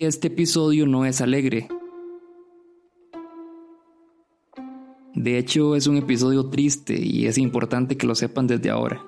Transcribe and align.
Este 0.00 0.26
episodio 0.26 0.88
no 0.88 1.04
es 1.04 1.20
alegre. 1.20 1.68
De 5.14 5.38
hecho, 5.38 5.76
es 5.76 5.86
un 5.86 5.96
episodio 5.96 6.50
triste 6.50 7.00
y 7.00 7.26
es 7.26 7.38
importante 7.38 7.96
que 7.96 8.08
lo 8.08 8.16
sepan 8.16 8.48
desde 8.48 8.70
ahora. 8.70 9.06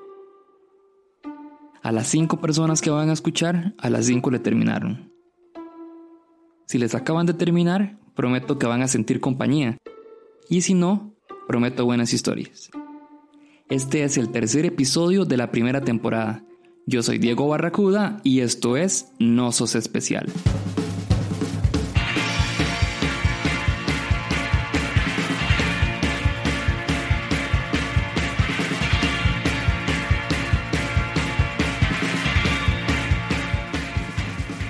A 1.83 1.91
las 1.91 2.07
cinco 2.07 2.41
personas 2.41 2.81
que 2.81 2.91
van 2.91 3.11
a 3.11 3.15
escuchar, 3.15 3.75
a 3.79 3.91
las 3.91 4.07
cinco 4.07 4.31
le 4.31 4.39
terminaron. 4.39 5.13
Si 6.67 6.79
les 6.79 6.95
acaban 6.95 7.27
de 7.27 7.35
terminar, 7.35 7.99
prometo 8.15 8.57
que 8.57 8.69
van 8.69 8.83
a 8.83 8.89
sentir 8.89 9.21
compañía. 9.21 9.79
Y 10.49 10.61
si 10.61 10.75
no, 10.75 11.17
prometo 11.49 11.85
buenas 11.85 12.13
historias. 12.13 12.71
Este 13.69 14.05
es 14.05 14.17
el 14.19 14.31
tercer 14.31 14.65
episodio 14.67 15.25
de 15.25 15.37
la 15.37 15.51
primera 15.51 15.81
temporada. 15.81 16.45
Yo 16.87 17.03
soy 17.03 17.19
Diego 17.19 17.49
Barracuda 17.49 18.21
y 18.23 18.39
esto 18.39 18.77
es 18.77 19.11
No 19.19 19.51
Sos 19.51 19.75
Especial. 19.75 20.33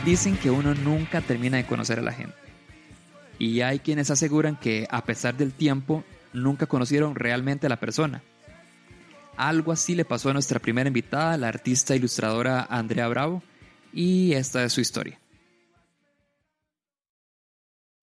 Dicen 0.07 0.37
que 0.37 0.53
uno 0.53 0.73
nunca 0.73 1.21
termina 1.21 1.57
de 1.57 1.67
conocer 1.67 1.99
a 1.99 2.03
la 2.03 2.13
gente. 2.13 2.37
Y 3.41 3.63
hay 3.63 3.81
quienes 3.81 4.09
aseguran 4.09 4.55
que 4.55 4.87
a 4.89 5.03
pesar 5.05 5.37
del 5.37 5.53
tiempo, 5.53 6.05
nunca 6.33 6.67
conocieron 6.67 7.17
realmente 7.17 7.67
a 7.67 7.71
la 7.71 7.81
persona. 7.81 8.23
Algo 9.37 9.73
así 9.73 9.97
le 9.97 10.05
pasó 10.05 10.31
a 10.31 10.33
nuestra 10.33 10.61
primera 10.61 10.87
invitada, 10.87 11.37
la 11.37 11.49
artista 11.49 11.97
ilustradora 11.97 12.69
Andrea 12.71 13.09
Bravo, 13.09 13.43
y 13.93 14.33
esta 14.35 14.63
es 14.63 14.75
su 14.75 14.81
historia. 14.81 15.21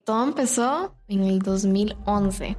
Todo 0.04 0.26
empezó 0.26 0.98
en 1.08 1.24
el 1.24 1.40
2011. 1.40 2.58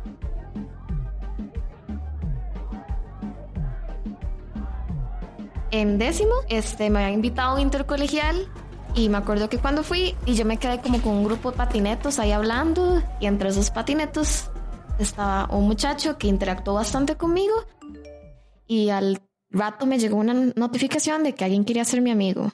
En 5.70 5.98
décimo, 5.98 6.32
este, 6.48 6.88
me 6.88 7.00
había 7.00 7.14
invitado 7.14 7.58
intercolegial 7.58 8.50
y 8.94 9.08
me 9.08 9.18
acuerdo 9.18 9.48
que 9.48 9.58
cuando 9.58 9.82
fui 9.82 10.14
y 10.24 10.34
yo 10.34 10.44
me 10.44 10.58
quedé 10.58 10.80
como 10.80 11.00
con 11.02 11.12
un 11.12 11.24
grupo 11.24 11.50
de 11.50 11.56
patinetos 11.56 12.18
ahí 12.18 12.30
hablando 12.30 13.02
y 13.20 13.26
entre 13.26 13.48
esos 13.48 13.70
patinetos 13.70 14.50
estaba 14.98 15.48
un 15.52 15.66
muchacho 15.66 16.16
que 16.16 16.28
interactuó 16.28 16.74
bastante 16.74 17.16
conmigo 17.16 17.54
y 18.66 18.90
al 18.90 19.20
rato 19.50 19.86
me 19.86 19.98
llegó 19.98 20.16
una 20.16 20.34
notificación 20.54 21.24
de 21.24 21.34
que 21.34 21.44
alguien 21.44 21.64
quería 21.64 21.84
ser 21.84 22.00
mi 22.00 22.10
amigo. 22.10 22.52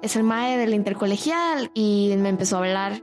Es 0.00 0.16
el 0.16 0.24
mae 0.24 0.56
del 0.56 0.74
intercolegial 0.74 1.70
y 1.74 2.12
me 2.18 2.30
empezó 2.30 2.56
a 2.56 2.60
hablar. 2.60 3.02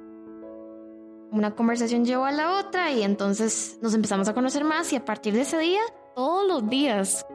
Una 1.32 1.56
conversación 1.56 2.04
llevó 2.04 2.26
a 2.26 2.32
la 2.32 2.60
otra 2.60 2.92
y 2.92 3.04
entonces 3.04 3.78
nos 3.82 3.94
empezamos 3.94 4.28
a 4.28 4.34
conocer 4.34 4.64
más 4.64 4.92
y 4.92 4.96
a 4.96 5.06
partir 5.06 5.34
de 5.34 5.42
ese 5.42 5.60
día, 5.60 5.82
todos 6.16 6.48
los 6.48 6.70
días, 6.70 7.26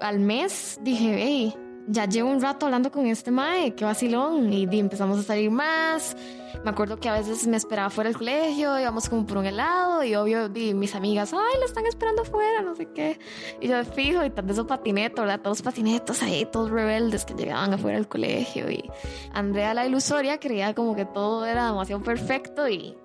al 0.00 0.18
mes, 0.18 0.80
dije, 0.82 1.16
hey, 1.18 1.54
ya 1.86 2.06
llevo 2.06 2.30
un 2.30 2.40
rato 2.40 2.66
hablando 2.66 2.90
con 2.90 3.06
este 3.06 3.30
mae, 3.30 3.74
qué 3.74 3.84
vacilón, 3.84 4.52
y, 4.52 4.64
empezamos 4.78 5.18
a 5.18 5.22
salir 5.22 5.50
más. 5.50 6.16
Me 6.64 6.70
acuerdo 6.70 6.96
que 6.98 7.08
a 7.08 7.12
veces 7.12 7.46
me 7.46 7.56
esperaba 7.56 7.90
fuera 7.90 8.08
del 8.08 8.16
colegio, 8.16 8.78
íbamos 8.78 9.08
como 9.08 9.26
por 9.26 9.38
un 9.38 9.46
helado, 9.46 10.02
y 10.02 10.14
obvio, 10.14 10.48
mis 10.48 10.94
amigas, 10.94 11.32
ay, 11.34 11.58
lo 11.58 11.66
están 11.66 11.84
esperando 11.86 12.22
afuera, 12.22 12.62
no 12.62 12.74
sé 12.74 12.86
qué. 12.86 13.18
Y 13.60 13.68
yo 13.68 13.84
fijo, 13.84 14.24
y 14.24 14.30
tanto 14.30 14.52
esos 14.52 14.66
patinetos, 14.66 15.24
¿verdad? 15.24 15.40
Todos 15.40 15.62
patinetos 15.62 16.22
ahí, 16.22 16.46
todos 16.50 16.70
rebeldes 16.70 17.24
que 17.24 17.34
llegaban 17.34 17.74
afuera 17.74 17.98
del 17.98 18.08
colegio. 18.08 18.70
Y 18.70 18.90
Andrea, 19.32 19.74
la 19.74 19.86
ilusoria, 19.86 20.38
creía 20.38 20.74
como 20.74 20.96
que 20.96 21.04
todo 21.04 21.44
era 21.44 21.66
demasiado 21.66 22.02
perfecto, 22.02 22.68
y, 22.68 22.96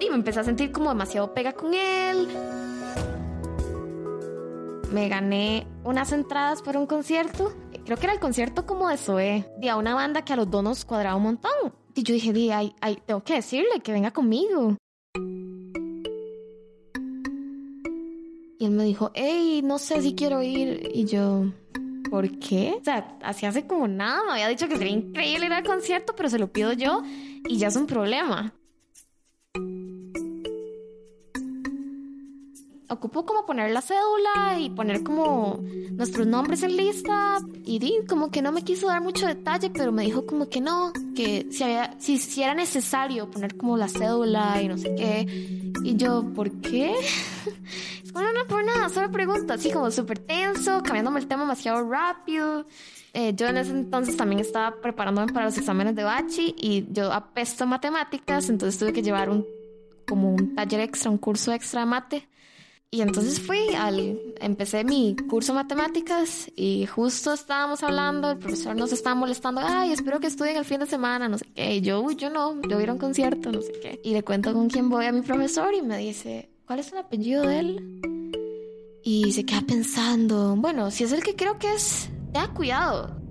y 0.00 0.08
me 0.10 0.16
empecé 0.16 0.40
a 0.40 0.44
sentir 0.44 0.72
como 0.72 0.88
demasiado 0.88 1.32
pega 1.32 1.52
con 1.52 1.74
él 1.74 2.28
me 4.92 5.08
gané 5.08 5.66
unas 5.84 6.12
entradas 6.12 6.62
para 6.62 6.78
un 6.78 6.86
concierto. 6.86 7.52
Creo 7.86 7.98
que 7.98 8.06
era 8.06 8.14
el 8.14 8.20
concierto 8.20 8.66
como 8.66 8.88
de 8.88 8.96
Zoe, 8.96 9.46
de 9.58 9.72
una 9.72 9.94
banda 9.94 10.24
que 10.24 10.32
a 10.32 10.36
los 10.36 10.50
dos 10.50 10.60
nos 10.60 10.84
cuadraba 10.84 11.14
un 11.14 11.22
montón. 11.22 11.52
Y 11.94 12.02
yo 12.02 12.14
dije, 12.14 12.32
di, 12.32 12.50
ay, 12.50 12.74
ay, 12.80 12.98
tengo 13.06 13.22
que 13.22 13.34
decirle 13.34 13.78
que 13.80 13.92
venga 13.92 14.10
conmigo. 14.10 14.76
Y 18.58 18.64
él 18.64 18.72
me 18.72 18.82
dijo, 18.82 19.12
hey, 19.14 19.60
no 19.62 19.78
sé 19.78 20.02
si 20.02 20.16
quiero 20.16 20.42
ir. 20.42 20.90
Y 20.92 21.04
yo, 21.04 21.44
¿por 22.10 22.28
qué? 22.40 22.74
O 22.80 22.82
sea, 22.82 23.16
así 23.22 23.46
hace 23.46 23.68
como 23.68 23.86
nada. 23.86 24.24
Me 24.24 24.32
había 24.32 24.48
dicho 24.48 24.66
que 24.66 24.78
sería 24.78 24.92
increíble 24.92 25.46
ir 25.46 25.52
al 25.52 25.62
concierto, 25.62 26.12
pero 26.16 26.28
se 26.28 26.40
lo 26.40 26.48
pido 26.48 26.72
yo 26.72 27.04
y 27.48 27.56
ya 27.56 27.68
es 27.68 27.76
un 27.76 27.86
problema. 27.86 28.52
Ocupó 32.88 33.24
como 33.24 33.46
poner 33.46 33.70
la 33.72 33.80
cédula 33.80 34.58
y 34.60 34.70
poner 34.70 35.02
como 35.02 35.60
nuestros 35.92 36.26
nombres 36.26 36.62
en 36.62 36.76
lista 36.76 37.38
y 37.64 37.78
di 37.78 37.94
como 38.08 38.30
que 38.30 38.42
no 38.42 38.52
me 38.52 38.62
quiso 38.62 38.86
dar 38.86 39.00
mucho 39.00 39.26
detalle 39.26 39.70
pero 39.70 39.92
me 39.92 40.04
dijo 40.04 40.26
como 40.26 40.48
que 40.48 40.60
no 40.60 40.92
que 41.14 41.46
si 41.50 41.64
había 41.64 41.94
si, 41.98 42.18
si 42.18 42.42
era 42.42 42.54
necesario 42.54 43.30
poner 43.30 43.56
como 43.56 43.76
la 43.76 43.88
cédula 43.88 44.60
y 44.62 44.68
no 44.68 44.78
sé 44.78 44.94
qué. 44.94 45.26
Y 45.82 45.96
yo 45.96 46.32
¿por 46.34 46.50
qué? 46.60 46.94
es 48.04 48.12
como 48.12 48.24
no 48.24 48.46
por 48.46 48.64
nada 48.64 48.88
solo 48.88 49.10
pregunto 49.10 49.54
así 49.54 49.70
como 49.70 49.90
súper 49.90 50.18
tenso 50.18 50.82
cambiándome 50.82 51.20
el 51.20 51.26
tema 51.26 51.42
demasiado 51.42 51.88
rápido. 51.88 52.66
Eh, 53.14 53.32
yo 53.34 53.46
en 53.46 53.56
ese 53.56 53.70
entonces 53.70 54.16
también 54.16 54.40
estaba 54.40 54.76
preparándome 54.80 55.32
para 55.32 55.46
los 55.46 55.56
exámenes 55.56 55.96
de 55.96 56.04
bachi 56.04 56.54
y 56.58 56.86
yo 56.92 57.12
apesto 57.12 57.66
matemáticas 57.66 58.50
entonces 58.50 58.78
tuve 58.78 58.92
que 58.92 59.02
llevar 59.02 59.30
un 59.30 59.46
como 60.06 60.34
un 60.34 60.54
taller 60.54 60.80
extra 60.80 61.10
un 61.10 61.18
curso 61.18 61.50
extra 61.52 61.80
de 61.80 61.86
mate 61.86 62.28
y 62.90 63.00
entonces 63.00 63.40
fui 63.40 63.74
al, 63.74 64.18
empecé 64.40 64.84
mi 64.84 65.16
curso 65.28 65.52
de 65.52 65.56
matemáticas 65.56 66.50
y 66.54 66.86
justo 66.86 67.32
estábamos 67.32 67.82
hablando, 67.82 68.30
el 68.30 68.38
profesor 68.38 68.76
nos 68.76 68.92
estaba 68.92 69.14
molestando, 69.14 69.60
ay, 69.62 69.92
espero 69.92 70.20
que 70.20 70.28
estudien 70.28 70.56
el 70.56 70.64
fin 70.64 70.80
de 70.80 70.86
semana, 70.86 71.28
no 71.28 71.36
sé 71.36 71.46
qué. 71.54 71.76
Y 71.76 71.80
yo, 71.80 72.00
uy, 72.00 72.14
yo 72.16 72.30
no, 72.30 72.60
yo 72.62 72.76
voy 72.76 72.86
a 72.86 72.92
un 72.92 72.98
concierto, 72.98 73.50
no 73.50 73.60
sé 73.60 73.72
qué. 73.82 74.00
Y 74.04 74.12
le 74.12 74.22
cuento 74.22 74.52
con 74.52 74.70
quién 74.70 74.88
voy 74.88 75.04
a 75.06 75.12
mi 75.12 75.22
profesor 75.22 75.74
y 75.74 75.82
me 75.82 75.98
dice, 75.98 76.48
¿cuál 76.64 76.78
es 76.78 76.92
el 76.92 76.98
apellido 76.98 77.46
de 77.46 77.58
él? 77.58 78.00
Y 79.02 79.32
se 79.32 79.44
queda 79.44 79.62
pensando, 79.62 80.54
bueno, 80.56 80.90
si 80.90 81.04
es 81.04 81.12
el 81.12 81.22
que 81.22 81.34
creo 81.34 81.58
que 81.58 81.74
es, 81.74 82.08
tenga 82.32 82.54
cuidado. 82.54 83.25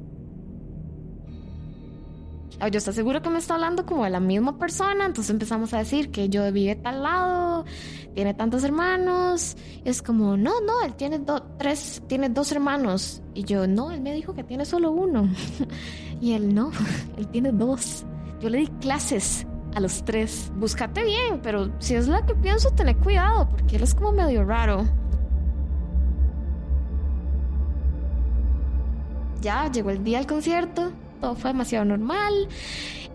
Yo 2.60 2.78
estoy 2.78 2.94
seguro 2.94 3.22
que 3.22 3.30
me 3.30 3.38
está 3.38 3.56
hablando 3.56 3.86
como 3.86 4.06
de 4.06 4.10
la 4.10 4.20
misma 4.20 4.58
persona, 4.58 5.06
entonces 5.06 5.30
empezamos 5.30 5.74
a 5.74 5.80
decir 5.80 6.10
que 6.10 6.30
yo 6.30 6.52
vive 6.52 6.76
tal 6.76 7.04
lado, 7.04 7.66
tiene 8.14 8.34
tantos 8.34 8.64
hermanos. 8.64 9.58
es 9.84 10.02
como, 10.02 10.38
no, 10.38 10.62
no, 10.62 10.82
él 10.84 10.96
tiene 10.96 11.22
tres, 11.58 12.02
tiene 12.08 12.30
dos 12.30 12.52
hermanos. 12.52 13.22
Y 13.34 13.44
yo, 13.44 13.68
no, 13.68 13.92
él 13.92 14.02
me 14.02 14.14
dijo 14.14 14.34
que 14.34 14.44
tiene 14.44 14.66
solo 14.66 14.92
uno. 14.92 15.30
y 16.22 16.32
él, 16.32 16.56
no, 16.56 16.72
él 17.18 17.28
tiene 17.28 17.52
dos. 17.52 18.06
Yo 18.40 18.50
le 18.50 18.60
di 18.60 18.68
clases 18.68 19.46
a 19.76 19.80
los 19.80 20.04
tres. 20.06 20.52
Búscate 20.56 21.04
bien, 21.04 21.42
pero 21.44 21.72
si 21.80 21.96
es 21.96 22.08
la 22.08 22.26
que 22.26 22.36
pienso, 22.36 22.72
tener 22.72 22.98
cuidado, 22.98 23.50
porque 23.50 23.76
él 23.76 23.84
es 23.84 23.94
como 23.94 24.12
medio 24.14 24.44
raro. 24.44 24.86
Ya 29.42 29.70
llegó 29.70 29.92
el 29.92 30.04
día 30.04 30.18
del 30.18 30.28
concierto 30.28 30.92
todo 31.16 31.36
fue 31.36 31.52
demasiado 31.52 31.86
normal. 31.86 32.48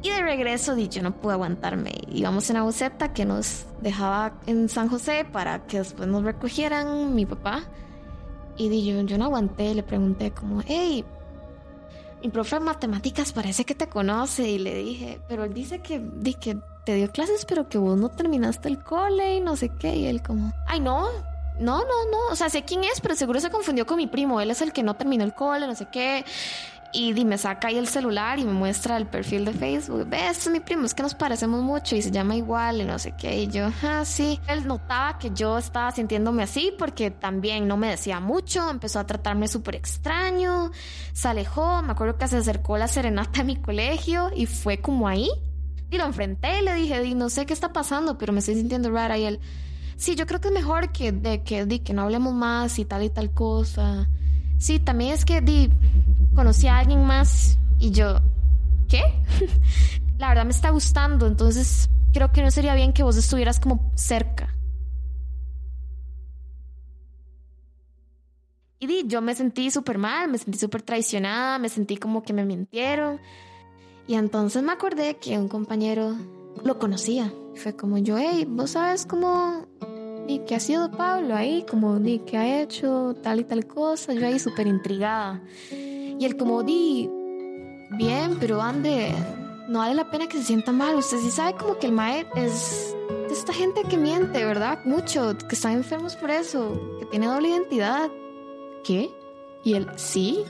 Y 0.03 0.09
de 0.09 0.23
regreso, 0.23 0.77
yo 0.79 1.03
no 1.03 1.13
pude 1.13 1.35
aguantarme. 1.35 1.93
Íbamos 2.11 2.49
en 2.49 2.57
la 2.57 3.13
que 3.13 3.25
nos 3.25 3.67
dejaba 3.83 4.33
en 4.47 4.69
San 4.69 4.89
José 4.89 5.27
para 5.31 5.67
que 5.67 5.79
después 5.79 6.09
nos 6.09 6.25
recogieran 6.25 7.15
mi 7.15 7.27
papá. 7.27 7.65
Y 8.57 8.69
di, 8.69 8.85
yo, 8.85 9.01
yo 9.03 9.19
no 9.19 9.27
aguanté, 9.27 9.75
le 9.75 9.83
pregunté 9.83 10.31
como, 10.31 10.63
hey, 10.67 11.05
mi 12.23 12.29
profe 12.31 12.57
de 12.57 12.61
matemáticas 12.61 13.33
parece 13.33 13.65
que 13.65 13.75
te 13.75 13.89
conoce. 13.89 14.49
Y 14.49 14.59
le 14.59 14.75
dije, 14.75 15.21
pero 15.29 15.45
él 15.45 15.53
dice 15.53 15.81
que, 15.81 16.01
di, 16.01 16.35
que 16.35 16.59
te 16.85 16.95
dio 16.95 17.11
clases, 17.11 17.45
pero 17.45 17.69
que 17.69 17.77
vos 17.77 17.99
no 17.99 18.09
terminaste 18.09 18.69
el 18.69 18.83
cole 18.83 19.37
y 19.37 19.41
no 19.41 19.55
sé 19.57 19.71
qué. 19.79 19.97
Y 19.97 20.07
él 20.07 20.23
como, 20.23 20.53
ay, 20.67 20.81
no, 20.81 21.09
no, 21.59 21.81
no, 21.81 22.11
no, 22.11 22.19
o 22.31 22.37
sea, 22.37 22.49
sé 22.49 22.65
quién 22.65 22.85
es, 22.85 23.01
pero 23.03 23.15
seguro 23.15 23.39
se 23.39 23.51
confundió 23.51 23.87
con 23.87 23.99
mi 23.99 24.07
primo. 24.07 24.41
Él 24.41 24.51
es 24.51 24.63
el 24.63 24.73
que 24.73 24.83
no 24.83 24.95
terminó 24.95 25.25
el 25.25 25.35
cole, 25.35 25.67
no 25.67 25.75
sé 25.75 25.89
qué. 25.93 26.25
Y, 26.93 27.25
me 27.25 27.39
saca 27.39 27.69
ahí 27.69 27.77
el 27.77 27.87
celular 27.87 28.39
y 28.39 28.45
me 28.45 28.53
muestra 28.53 28.97
el 28.97 29.07
perfil 29.07 29.45
de 29.45 29.53
Facebook. 29.53 30.09
Ve, 30.09 30.29
este 30.29 30.49
es 30.49 30.51
mi 30.51 30.61
primo, 30.61 30.87
es 30.87 30.95
que 30.95 31.03
nos 31.03 31.15
parecemos 31.15 31.63
mucho 31.63 31.95
y 31.95 32.03
se 32.03 32.11
llama 32.11 32.35
igual 32.35 32.81
y 32.81 32.85
no 32.85 32.99
sé 32.99 33.15
qué. 33.17 33.43
Y 33.43 33.49
yo, 33.49 33.71
ah, 33.83 34.05
sí. 34.05 34.41
Él 34.49 34.67
notaba 34.67 35.19
que 35.19 35.31
yo 35.31 35.59
estaba 35.59 35.93
sintiéndome 35.93 36.43
así 36.43 36.73
porque 36.79 37.11
también 37.11 37.69
no 37.69 37.77
me 37.77 37.89
decía 37.89 38.19
mucho. 38.19 38.69
Empezó 38.69 38.99
a 38.99 39.07
tratarme 39.07 39.47
súper 39.47 39.77
extraño. 39.77 40.73
Se 41.13 41.29
alejó. 41.29 41.83
Me 41.83 41.93
acuerdo 41.93 42.19
que 42.19 42.27
se 42.27 42.39
acercó 42.39 42.77
la 42.77 42.89
serenata 42.89 43.43
a 43.43 43.45
mi 43.45 43.57
colegio 43.57 44.31
y 44.35 44.47
fue 44.47 44.81
como 44.81 45.07
ahí. 45.07 45.29
Y 45.91 45.99
lo 45.99 46.05
enfrenté 46.05 46.61
y 46.61 46.65
le 46.65 46.75
dije, 46.75 47.01
di, 47.01 47.15
no 47.15 47.31
sé 47.31 47.47
qué 47.47 47.53
está 47.53 47.73
pasando, 47.73 48.17
pero 48.17 48.33
me 48.33 48.39
estoy 48.39 48.55
sintiendo 48.55 48.91
rara. 48.91 49.19
Y 49.19 49.25
él, 49.25 49.41
sí, 49.97 50.15
yo 50.15 50.27
creo 50.27 50.41
que 50.41 50.49
es 50.49 50.55
mejor 50.55 50.93
que, 50.93 51.13
de, 51.13 51.43
que, 51.43 51.67
di, 51.67 51.81
que 51.81 51.93
no 51.93 52.03
hablemos 52.03 52.33
más 52.33 52.79
y 52.79 52.85
tal 52.85 53.03
y 53.03 53.11
tal 53.11 53.33
cosa. 53.33 54.09
Sí, 54.61 54.79
también 54.79 55.15
es 55.15 55.25
que 55.25 55.41
di, 55.41 55.71
conocí 56.35 56.69
a 56.69 56.77
alguien 56.77 57.03
más 57.03 57.57
y 57.79 57.93
yo, 57.93 58.21
¿qué? 58.91 59.01
la 60.19 60.29
verdad 60.29 60.45
me 60.45 60.51
está 60.51 60.69
gustando, 60.69 61.27
entonces 61.27 61.89
creo 62.13 62.31
que 62.31 62.43
no 62.43 62.51
sería 62.51 62.75
bien 62.75 62.93
que 62.93 63.03
vos 63.03 63.17
estuvieras 63.17 63.59
como 63.59 63.91
cerca. 63.95 64.55
Y 68.79 68.87
di, 68.87 69.05
yo 69.07 69.23
me 69.23 69.35
sentí 69.35 69.71
súper 69.71 69.97
mal, 69.97 70.29
me 70.31 70.37
sentí 70.37 70.59
súper 70.59 70.83
traicionada, 70.83 71.59
me 71.59 71.71
sentí 71.71 71.97
como 71.97 72.23
que 72.23 72.35
me 72.35 72.45
mintieron. 72.45 73.19
Y 74.07 74.15
entonces 74.15 74.63
me 74.63 74.73
acordé 74.73 75.17
que 75.17 75.39
un 75.39 75.49
compañero 75.49 76.17
lo 76.63 76.79
conocía. 76.79 77.33
Fue 77.55 77.75
como 77.75 77.97
yo, 77.97 78.19
hey, 78.19 78.47
vos 78.47 78.73
sabes 78.73 79.07
cómo 79.07 79.67
y 80.31 80.39
qué 80.41 80.55
ha 80.55 80.61
sido 80.61 80.91
Pablo 80.91 81.35
ahí, 81.35 81.65
como 81.69 81.99
di 81.99 82.21
que 82.21 82.37
ha 82.37 82.63
hecho 82.63 83.17
tal 83.23 83.41
y 83.41 83.45
tal 83.45 83.67
cosa, 83.67 84.13
yo 84.13 84.27
ahí 84.27 84.39
súper 84.39 84.67
intrigada. 84.67 85.43
Y 85.71 86.25
él 86.25 86.37
como 86.37 86.63
di, 86.63 87.11
bien, 87.99 88.37
pero 88.39 88.63
ande, 88.63 89.13
no 89.69 89.81
vale 89.81 89.95
la 89.95 90.11
pena 90.11 90.29
que 90.29 90.39
se 90.39 90.45
sienta 90.45 90.71
mal, 90.73 90.95
usted 90.97 91.19
sí 91.19 91.31
sabe 91.31 91.57
como 91.57 91.79
que 91.79 91.87
el 91.87 91.93
mae 91.93 92.27
es 92.37 92.95
esta 93.31 93.53
gente 93.53 93.83
que 93.85 93.97
miente, 93.97 94.45
¿verdad? 94.45 94.79
Mucho, 94.85 95.37
que 95.37 95.55
están 95.55 95.73
enfermos 95.73 96.17
por 96.17 96.31
eso, 96.31 96.81
que 96.99 97.07
tiene 97.07 97.27
doble 97.27 97.49
identidad. 97.49 98.11
¿Qué? 98.85 99.11
Y 99.65 99.75
él, 99.75 99.87
sí. 99.97 100.45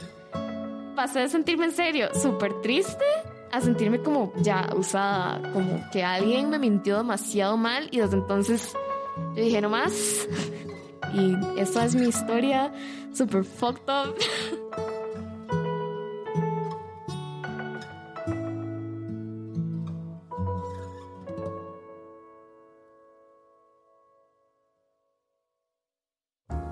Pasé 0.94 1.20
de 1.20 1.28
sentirme 1.28 1.66
en 1.66 1.72
serio 1.72 2.08
súper 2.14 2.60
triste 2.60 3.04
a 3.52 3.60
sentirme 3.60 4.00
como 4.00 4.32
ya 4.42 4.70
usada, 4.76 5.40
como 5.52 5.82
que 5.90 6.04
alguien 6.04 6.50
me 6.50 6.58
mintió 6.58 6.98
demasiado 6.98 7.56
mal 7.56 7.88
y 7.90 7.98
desde 7.98 8.16
entonces 8.16 8.74
yo 9.36 9.42
dije, 9.42 9.60
no 9.60 9.70
más. 9.70 10.26
Y 11.14 11.36
esa 11.58 11.84
es 11.84 11.94
mi 11.94 12.08
historia 12.08 12.72
super 13.12 13.44
fucked 13.44 13.88
up. 13.88 14.14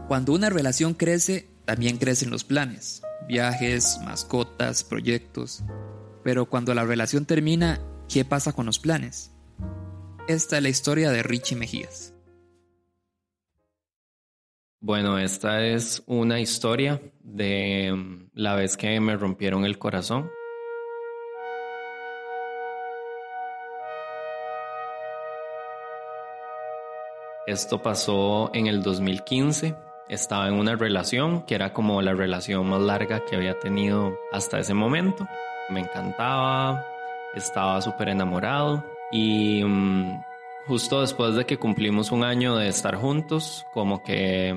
Cuando 0.09 0.33
una 0.33 0.49
relación 0.49 0.95
crece, 0.95 1.51
también 1.67 1.99
crecen 1.99 2.31
los 2.31 2.43
planes, 2.43 3.03
viajes, 3.29 3.99
mascotas, 4.07 4.83
proyectos. 4.83 5.63
Pero 6.25 6.47
cuando 6.47 6.73
la 6.73 6.85
relación 6.85 7.27
termina, 7.27 7.79
¿qué 8.09 8.25
pasa 8.25 8.55
con 8.55 8.65
los 8.65 8.79
planes? 8.79 9.33
Esta 10.27 10.57
es 10.57 10.63
la 10.63 10.71
historia 10.71 11.11
de 11.11 11.23
Richie 11.23 11.57
Mejías. 11.57 12.15
Bueno, 14.81 15.19
esta 15.19 15.67
es 15.67 16.05
una 16.07 16.39
historia 16.39 17.01
de 17.21 17.93
mm, 17.93 18.31
la 18.35 18.55
vez 18.55 18.77
que 18.77 19.01
me 19.01 19.17
rompieron 19.17 19.65
el 19.65 19.77
corazón. 19.77 20.31
Esto 27.49 27.83
pasó 27.83 28.53
en 28.55 28.69
el 28.69 28.85
2015. 28.85 29.75
Estaba 30.09 30.47
en 30.47 30.55
una 30.55 30.77
relación 30.77 31.43
que 31.43 31.57
era 31.57 31.73
como 31.73 32.01
la 32.01 32.15
relación 32.15 32.69
más 32.69 32.81
larga 32.81 33.25
que 33.25 33.35
había 33.35 33.59
tenido 33.59 34.17
hasta 34.31 34.61
ese 34.61 34.75
momento. 34.75 35.27
Me 35.71 35.81
encantaba, 35.81 36.87
estaba 37.35 37.83
súper 37.83 38.11
enamorado 38.11 38.85
y 39.11 39.65
mm, 39.65 40.21
justo 40.69 41.01
después 41.01 41.35
de 41.35 41.47
que 41.47 41.57
cumplimos 41.57 42.13
un 42.13 42.23
año 42.23 42.57
de 42.57 42.69
estar 42.69 42.95
juntos, 42.95 43.65
como 43.73 44.03
que 44.03 44.55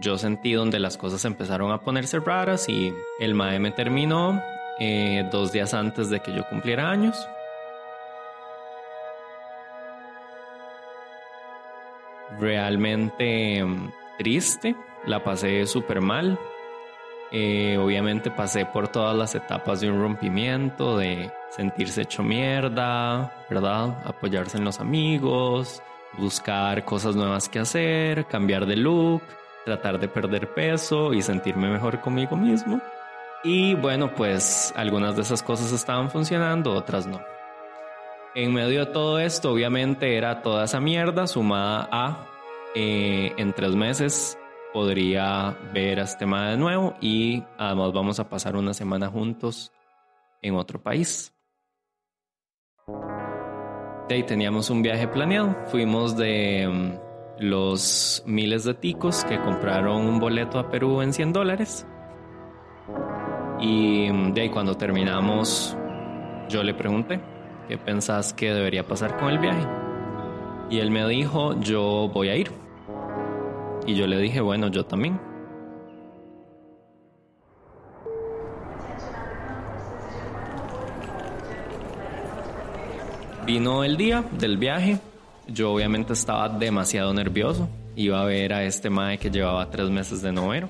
yo 0.00 0.16
sentí 0.16 0.52
donde 0.52 0.78
las 0.78 0.96
cosas 0.96 1.24
empezaron 1.24 1.72
a 1.72 1.80
ponerse 1.80 2.20
raras 2.20 2.68
y 2.68 2.94
el 3.18 3.34
MAE 3.34 3.58
me 3.58 3.72
terminó 3.72 4.40
eh, 4.78 5.28
dos 5.32 5.50
días 5.50 5.74
antes 5.74 6.08
de 6.10 6.20
que 6.20 6.32
yo 6.32 6.44
cumpliera 6.48 6.88
años. 6.90 7.28
Realmente 12.38 13.64
mm, 13.64 13.92
triste, 14.18 14.76
la 15.06 15.24
pasé 15.24 15.66
súper 15.66 16.00
mal. 16.00 16.38
Eh, 17.32 17.78
obviamente 17.78 18.30
pasé 18.30 18.64
por 18.64 18.88
todas 18.88 19.16
las 19.16 19.34
etapas 19.34 19.80
de 19.80 19.90
un 19.90 20.00
rompimiento, 20.00 20.98
de 20.98 21.32
sentirse 21.56 22.02
hecho 22.02 22.22
mierda, 22.22 23.32
¿verdad? 23.48 23.96
Apoyarse 24.04 24.58
en 24.58 24.64
los 24.64 24.80
amigos, 24.80 25.82
buscar 26.18 26.84
cosas 26.84 27.16
nuevas 27.16 27.48
que 27.48 27.58
hacer, 27.58 28.26
cambiar 28.26 28.66
de 28.66 28.76
look, 28.76 29.22
tratar 29.64 29.98
de 29.98 30.08
perder 30.08 30.52
peso 30.54 31.12
y 31.12 31.22
sentirme 31.22 31.68
mejor 31.68 32.00
conmigo 32.00 32.36
mismo. 32.36 32.80
Y 33.44 33.74
bueno, 33.74 34.14
pues 34.14 34.72
algunas 34.76 35.16
de 35.16 35.22
esas 35.22 35.42
cosas 35.42 35.72
estaban 35.72 36.10
funcionando, 36.10 36.74
otras 36.74 37.06
no. 37.06 37.20
En 38.34 38.54
medio 38.54 38.86
de 38.86 38.92
todo 38.92 39.18
esto, 39.18 39.52
obviamente 39.52 40.16
era 40.16 40.40
toda 40.40 40.64
esa 40.64 40.80
mierda 40.80 41.26
sumada 41.26 41.88
a 41.90 42.26
eh, 42.74 43.34
en 43.36 43.52
tres 43.52 43.74
meses 43.74 44.38
podría 44.72 45.54
ver 45.72 46.00
a 46.00 46.04
este 46.04 46.20
tema 46.20 46.50
de 46.50 46.56
nuevo 46.56 46.94
y 47.00 47.44
además 47.58 47.92
vamos 47.92 48.18
a 48.18 48.28
pasar 48.28 48.56
una 48.56 48.72
semana 48.72 49.08
juntos 49.08 49.70
en 50.40 50.54
otro 50.54 50.82
país. 50.82 51.34
Ahí 54.12 54.24
teníamos 54.24 54.68
un 54.68 54.82
viaje 54.82 55.08
planeado, 55.08 55.56
fuimos 55.68 56.18
de 56.18 56.68
mm, 56.68 57.44
los 57.44 58.22
miles 58.26 58.64
de 58.64 58.74
ticos 58.74 59.24
que 59.24 59.40
compraron 59.40 60.06
un 60.06 60.20
boleto 60.20 60.58
a 60.58 60.68
Perú 60.68 61.00
en 61.00 61.14
100 61.14 61.32
dólares. 61.32 61.86
Y 63.58 64.10
mm, 64.12 64.34
de 64.34 64.42
ahí 64.42 64.48
cuando 64.50 64.76
terminamos, 64.76 65.74
yo 66.50 66.62
le 66.62 66.74
pregunté, 66.74 67.20
¿qué 67.68 67.78
pensás 67.78 68.34
que 68.34 68.52
debería 68.52 68.86
pasar 68.86 69.16
con 69.16 69.30
el 69.30 69.38
viaje? 69.38 69.66
Y 70.68 70.80
él 70.80 70.90
me 70.90 71.08
dijo, 71.08 71.58
yo 71.60 72.10
voy 72.12 72.28
a 72.28 72.36
ir. 72.36 72.50
Y 73.86 73.94
yo 73.94 74.06
le 74.06 74.18
dije, 74.18 74.42
bueno, 74.42 74.68
yo 74.68 74.84
también. 74.84 75.18
Vino 83.46 83.84
el 83.84 83.96
día 83.96 84.24
del 84.38 84.56
viaje. 84.56 84.98
Yo 85.48 85.72
obviamente 85.72 86.12
estaba 86.12 86.48
demasiado 86.48 87.12
nervioso. 87.12 87.68
Iba 87.96 88.22
a 88.22 88.24
ver 88.24 88.52
a 88.52 88.64
este 88.64 88.90
mae 88.90 89.18
que 89.18 89.30
llevaba 89.30 89.68
tres 89.70 89.90
meses 89.90 90.22
de 90.22 90.32
novero. 90.32 90.68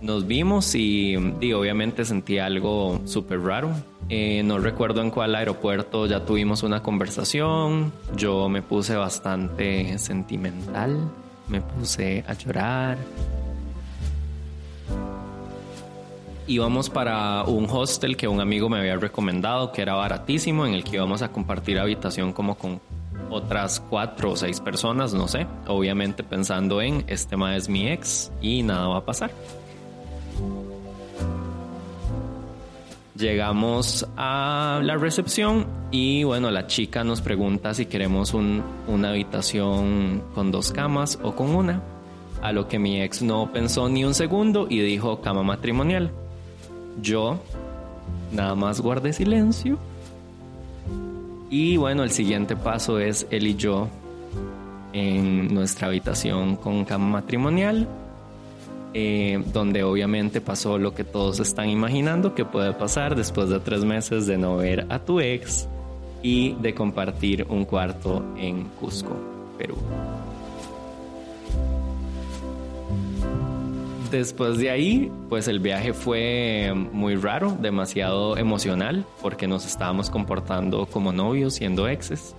Nos 0.00 0.26
vimos 0.26 0.74
y, 0.74 1.16
obviamente 1.16 2.04
sentí 2.04 2.38
algo 2.38 3.00
súper 3.06 3.40
raro. 3.40 3.70
Eh, 4.08 4.42
no 4.44 4.58
recuerdo 4.58 5.00
en 5.00 5.10
cuál 5.10 5.34
aeropuerto 5.34 6.06
ya 6.06 6.24
tuvimos 6.24 6.62
una 6.62 6.82
conversación. 6.82 7.92
Yo 8.16 8.48
me 8.48 8.62
puse 8.62 8.94
bastante 8.94 9.98
sentimental 9.98 10.98
me 11.48 11.60
puse 11.60 12.24
a 12.26 12.34
llorar. 12.34 12.98
Íbamos 16.48 16.90
para 16.90 17.42
un 17.42 17.66
hostel 17.68 18.16
que 18.16 18.28
un 18.28 18.40
amigo 18.40 18.68
me 18.68 18.78
había 18.78 18.96
recomendado, 18.96 19.72
que 19.72 19.82
era 19.82 19.94
baratísimo, 19.94 20.64
en 20.64 20.74
el 20.74 20.84
que 20.84 20.96
íbamos 20.96 21.22
a 21.22 21.32
compartir 21.32 21.78
habitación 21.78 22.32
como 22.32 22.54
con 22.56 22.80
otras 23.30 23.80
cuatro 23.80 24.30
o 24.30 24.36
seis 24.36 24.60
personas, 24.60 25.12
no 25.12 25.26
sé. 25.26 25.46
Obviamente 25.66 26.22
pensando 26.22 26.80
en, 26.80 27.04
este 27.08 27.36
ma 27.36 27.56
es 27.56 27.68
mi 27.68 27.88
ex 27.88 28.30
y 28.40 28.62
nada 28.62 28.86
va 28.86 28.98
a 28.98 29.04
pasar. 29.04 29.32
Llegamos 33.16 34.06
a 34.16 34.80
la 34.84 34.96
recepción 34.96 35.66
y 35.90 36.22
bueno, 36.22 36.50
la 36.50 36.66
chica 36.68 37.02
nos 37.02 37.22
pregunta 37.22 37.74
si 37.74 37.86
queremos 37.86 38.34
una 38.34 39.08
habitación 39.08 40.22
con 40.34 40.52
dos 40.52 40.70
camas 40.70 41.18
o 41.22 41.34
con 41.34 41.54
una. 41.56 41.82
A 42.42 42.52
lo 42.52 42.68
que 42.68 42.78
mi 42.78 43.00
ex 43.00 43.22
no 43.22 43.50
pensó 43.52 43.88
ni 43.88 44.04
un 44.04 44.14
segundo 44.14 44.66
y 44.70 44.80
dijo 44.80 45.22
cama 45.22 45.42
matrimonial. 45.42 46.12
Yo 47.00 47.40
nada 48.32 48.54
más 48.54 48.80
guardé 48.80 49.12
silencio. 49.12 49.78
Y 51.50 51.76
bueno, 51.76 52.02
el 52.02 52.10
siguiente 52.10 52.56
paso 52.56 52.98
es 52.98 53.26
él 53.30 53.46
y 53.46 53.54
yo 53.54 53.88
en 54.92 55.54
nuestra 55.54 55.88
habitación 55.88 56.56
con 56.56 56.84
cama 56.84 57.20
matrimonial 57.20 57.86
eh, 58.98 59.42
donde 59.52 59.82
obviamente 59.82 60.40
pasó 60.40 60.78
lo 60.78 60.94
que 60.94 61.04
todos 61.04 61.38
están 61.38 61.68
imaginando 61.68 62.34
que 62.34 62.46
puede 62.46 62.72
pasar 62.72 63.14
después 63.14 63.50
de 63.50 63.60
tres 63.60 63.84
meses 63.84 64.26
de 64.26 64.38
no 64.38 64.56
ver 64.56 64.86
a 64.88 64.98
tu 64.98 65.20
ex 65.20 65.68
y 66.22 66.54
de 66.54 66.74
compartir 66.74 67.46
un 67.50 67.66
cuarto 67.66 68.24
en 68.38 68.64
Cusco, 68.80 69.14
Perú. 69.58 69.76
Después 74.16 74.56
de 74.56 74.70
ahí, 74.70 75.12
pues 75.28 75.46
el 75.46 75.60
viaje 75.60 75.92
fue 75.92 76.72
muy 76.74 77.16
raro, 77.16 77.54
demasiado 77.60 78.38
emocional, 78.38 79.04
porque 79.20 79.46
nos 79.46 79.66
estábamos 79.66 80.08
comportando 80.08 80.86
como 80.86 81.12
novios, 81.12 81.52
siendo 81.52 81.86
exes. 81.86 82.34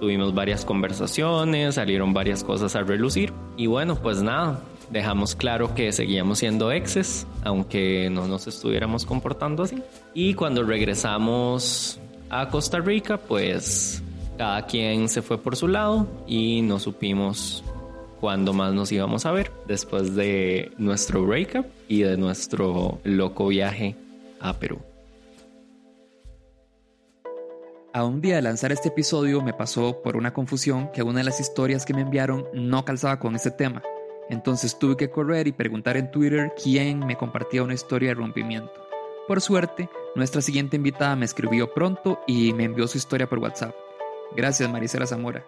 Tuvimos 0.00 0.34
varias 0.34 0.64
conversaciones, 0.64 1.74
salieron 1.74 2.14
varias 2.14 2.42
cosas 2.42 2.74
a 2.74 2.80
relucir. 2.84 3.34
Y 3.58 3.66
bueno, 3.66 3.96
pues 3.96 4.22
nada, 4.22 4.62
dejamos 4.90 5.34
claro 5.34 5.74
que 5.74 5.92
seguíamos 5.92 6.38
siendo 6.38 6.72
exes, 6.72 7.26
aunque 7.44 8.08
no 8.10 8.26
nos 8.26 8.46
estuviéramos 8.46 9.04
comportando 9.04 9.64
así. 9.64 9.82
Y 10.14 10.32
cuando 10.32 10.62
regresamos 10.62 12.00
a 12.30 12.48
Costa 12.48 12.78
Rica, 12.78 13.18
pues 13.18 14.02
cada 14.38 14.64
quien 14.64 15.10
se 15.10 15.20
fue 15.20 15.36
por 15.36 15.54
su 15.54 15.68
lado 15.68 16.06
y 16.26 16.62
no 16.62 16.78
supimos 16.78 17.62
cuándo 18.20 18.52
más 18.52 18.74
nos 18.74 18.92
íbamos 18.92 19.26
a 19.26 19.32
ver 19.32 19.50
después 19.66 20.14
de 20.14 20.72
nuestro 20.78 21.24
breakup 21.24 21.66
y 21.88 22.02
de 22.02 22.16
nuestro 22.16 23.00
loco 23.04 23.48
viaje 23.48 23.96
a 24.40 24.58
Perú. 24.58 24.78
A 27.92 28.04
un 28.04 28.20
día 28.20 28.36
de 28.36 28.42
lanzar 28.42 28.70
este 28.70 28.88
episodio 28.88 29.42
me 29.42 29.52
pasó 29.52 30.00
por 30.02 30.16
una 30.16 30.32
confusión 30.32 30.92
que 30.92 31.02
una 31.02 31.18
de 31.18 31.24
las 31.24 31.40
historias 31.40 31.84
que 31.84 31.94
me 31.94 32.02
enviaron 32.02 32.46
no 32.54 32.84
calzaba 32.84 33.18
con 33.18 33.34
este 33.34 33.50
tema. 33.50 33.82
Entonces 34.28 34.78
tuve 34.78 34.96
que 34.96 35.10
correr 35.10 35.48
y 35.48 35.52
preguntar 35.52 35.96
en 35.96 36.10
Twitter 36.12 36.52
quién 36.62 37.00
me 37.00 37.16
compartía 37.16 37.64
una 37.64 37.74
historia 37.74 38.10
de 38.10 38.14
rompimiento. 38.14 38.72
Por 39.26 39.40
suerte, 39.40 39.88
nuestra 40.14 40.40
siguiente 40.40 40.76
invitada 40.76 41.16
me 41.16 41.24
escribió 41.24 41.74
pronto 41.74 42.20
y 42.28 42.52
me 42.52 42.64
envió 42.64 42.86
su 42.86 42.98
historia 42.98 43.28
por 43.28 43.40
WhatsApp. 43.40 43.74
Gracias, 44.36 44.70
Marisela 44.70 45.06
Zamora. 45.06 45.44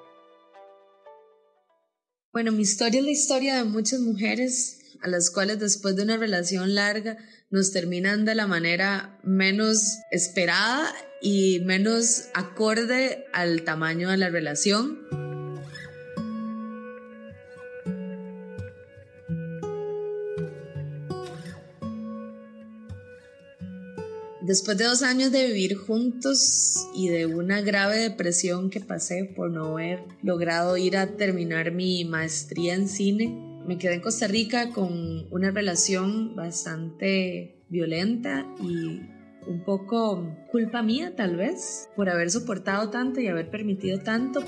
Bueno, 2.33 2.51
mi 2.51 2.62
historia 2.62 3.01
es 3.01 3.05
la 3.05 3.12
historia 3.12 3.57
de 3.57 3.65
muchas 3.65 4.01
mujeres 4.01 4.79
a 5.03 5.09
las 5.09 5.31
cuales 5.31 5.59
después 5.59 5.97
de 5.97 6.05
una 6.05 6.17
relación 6.17 6.75
larga 6.75 7.19
nos 7.51 7.73
terminan 7.73 8.25
de 8.25 8.35
la 8.35 8.47
manera 8.47 9.21
menos 9.23 9.99
esperada 10.11 10.95
y 11.21 11.61
menos 11.67 12.29
acorde 12.33 13.27
al 13.35 13.65
tamaño 13.65 14.09
de 14.09 14.17
la 14.17 14.31
relación. 14.31 15.22
Después 24.45 24.77
de 24.77 24.87
dos 24.87 25.03
años 25.03 25.31
de 25.31 25.47
vivir 25.47 25.77
juntos 25.77 26.89
y 26.97 27.07
de 27.09 27.27
una 27.27 27.61
grave 27.61 27.99
depresión 27.99 28.71
que 28.71 28.81
pasé 28.81 29.25
por 29.37 29.53
no 29.53 29.67
haber 29.67 30.03
logrado 30.21 30.77
ir 30.77 30.97
a 30.97 31.17
terminar 31.17 31.71
mi 31.71 32.05
maestría 32.05 32.75
en 32.75 32.89
cine, 32.89 33.29
me 33.69 33.79
quedé 33.79 33.95
en 33.95 34.01
Costa 34.01 34.27
Rica 34.27 34.71
con 34.71 35.29
una 35.31 35.53
relación 35.53 36.35
bastante 36.35 37.63
violenta 37.69 38.45
y 38.61 39.03
un 39.47 39.63
poco 39.65 40.27
culpa 40.51 40.83
mía 40.83 41.15
tal 41.15 41.37
vez 41.37 41.89
por 41.95 42.11
haber 42.11 42.29
soportado 42.29 42.91
tanto 42.91 43.21
y 43.21 43.29
haber 43.29 43.49
permitido 43.49 44.01
tanto. 44.01 44.41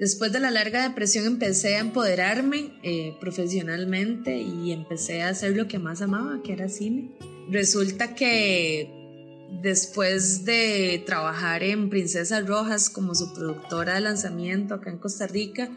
Después 0.00 0.30
de 0.32 0.38
la 0.38 0.52
larga 0.52 0.88
depresión 0.88 1.26
empecé 1.26 1.76
a 1.76 1.80
empoderarme 1.80 2.78
eh, 2.84 3.16
profesionalmente 3.20 4.38
y 4.38 4.70
empecé 4.70 5.22
a 5.22 5.30
hacer 5.30 5.56
lo 5.56 5.66
que 5.66 5.80
más 5.80 6.02
amaba, 6.02 6.40
que 6.42 6.52
era 6.52 6.68
cine. 6.68 7.10
Resulta 7.50 8.14
que 8.14 8.94
después 9.60 10.44
de 10.44 11.02
trabajar 11.04 11.64
en 11.64 11.90
Princesas 11.90 12.46
Rojas 12.46 12.90
como 12.90 13.14
su 13.16 13.34
productora 13.34 13.94
de 13.94 14.00
lanzamiento 14.00 14.74
acá 14.74 14.90
en 14.90 14.98
Costa 14.98 15.26
Rica, 15.26 15.68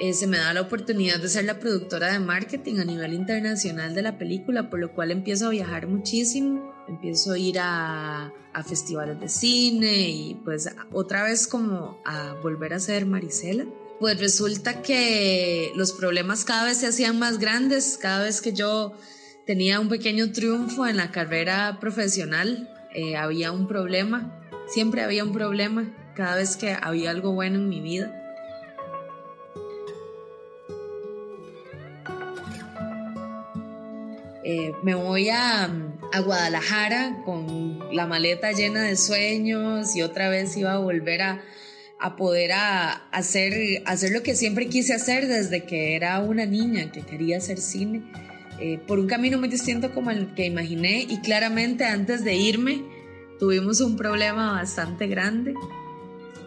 eh, 0.00 0.14
se 0.14 0.26
me 0.26 0.38
da 0.38 0.54
la 0.54 0.62
oportunidad 0.62 1.20
de 1.20 1.28
ser 1.28 1.44
la 1.44 1.58
productora 1.58 2.10
de 2.10 2.20
marketing 2.20 2.78
a 2.78 2.86
nivel 2.86 3.12
internacional 3.12 3.94
de 3.94 4.00
la 4.00 4.16
película, 4.16 4.70
por 4.70 4.80
lo 4.80 4.94
cual 4.94 5.10
empiezo 5.10 5.48
a 5.48 5.50
viajar 5.50 5.88
muchísimo, 5.88 6.72
empiezo 6.88 7.32
a 7.32 7.38
ir 7.38 7.58
a, 7.60 8.32
festivales 8.66 9.20
de 9.20 9.28
cine 9.28 10.08
y 10.08 10.34
pues 10.42 10.68
otra 10.92 11.22
vez 11.22 11.46
como 11.46 12.00
a 12.06 12.34
volver 12.42 12.72
a 12.72 12.80
ser 12.80 13.04
Marisela. 13.04 13.66
Pues 14.00 14.18
resulta 14.18 14.80
que 14.80 15.70
los 15.76 15.92
problemas 15.92 16.46
cada 16.46 16.64
vez 16.64 16.78
se 16.78 16.86
hacían 16.86 17.18
más 17.18 17.38
grandes, 17.38 17.98
cada 18.00 18.24
vez 18.24 18.40
que 18.40 18.54
yo 18.54 18.94
tenía 19.46 19.80
un 19.80 19.90
pequeño 19.90 20.32
triunfo 20.32 20.86
en 20.86 20.96
la 20.96 21.10
carrera 21.10 21.78
profesional, 21.78 22.70
eh, 22.94 23.16
había 23.16 23.52
un 23.52 23.68
problema, 23.68 24.40
siempre 24.66 25.02
había 25.02 25.24
un 25.24 25.32
problema, 25.32 25.94
cada 26.16 26.36
vez 26.36 26.56
que 26.56 26.74
había 26.80 27.10
algo 27.10 27.32
bueno 27.32 27.56
en 27.56 27.68
mi 27.68 27.80
vida 27.80 28.19
Eh, 34.52 34.74
me 34.82 34.96
voy 34.96 35.28
a, 35.28 35.70
Guadalajara 36.24 37.22
con 37.24 37.78
la 37.94 38.08
maleta 38.08 38.50
llena 38.50 38.82
de 38.82 38.96
sueños 38.96 39.94
y 39.94 40.02
otra 40.02 40.28
vez 40.28 40.56
iba 40.56 40.72
a 40.72 40.78
volver 40.78 41.22
a, 41.22 41.40
poder 42.16 42.50
hacer, 43.12 43.54
hacer 43.86 44.10
lo 44.10 44.24
que 44.24 44.34
siempre 44.34 44.66
quise 44.68 44.92
hacer 44.92 45.28
desde 45.28 45.66
que 45.66 45.94
era 45.94 46.18
una 46.18 46.46
niña, 46.46 46.90
que 46.90 47.02
quería 47.02 47.36
hacer 47.36 47.58
cine, 47.58 48.02
eh, 48.58 48.80
por 48.88 48.98
un 48.98 49.06
camino 49.06 49.38
muy 49.38 49.48
distinto 49.48 49.94
como 49.94 50.10
el 50.10 50.34
que 50.34 50.46
imaginé 50.46 51.06
y 51.08 51.20
claramente 51.20 51.84
antes 51.84 52.24
de 52.24 52.34
irme 52.34 52.82
tuvimos 53.38 53.80
un 53.80 53.96
problema 53.96 54.50
bastante 54.50 55.06
grande. 55.06 55.54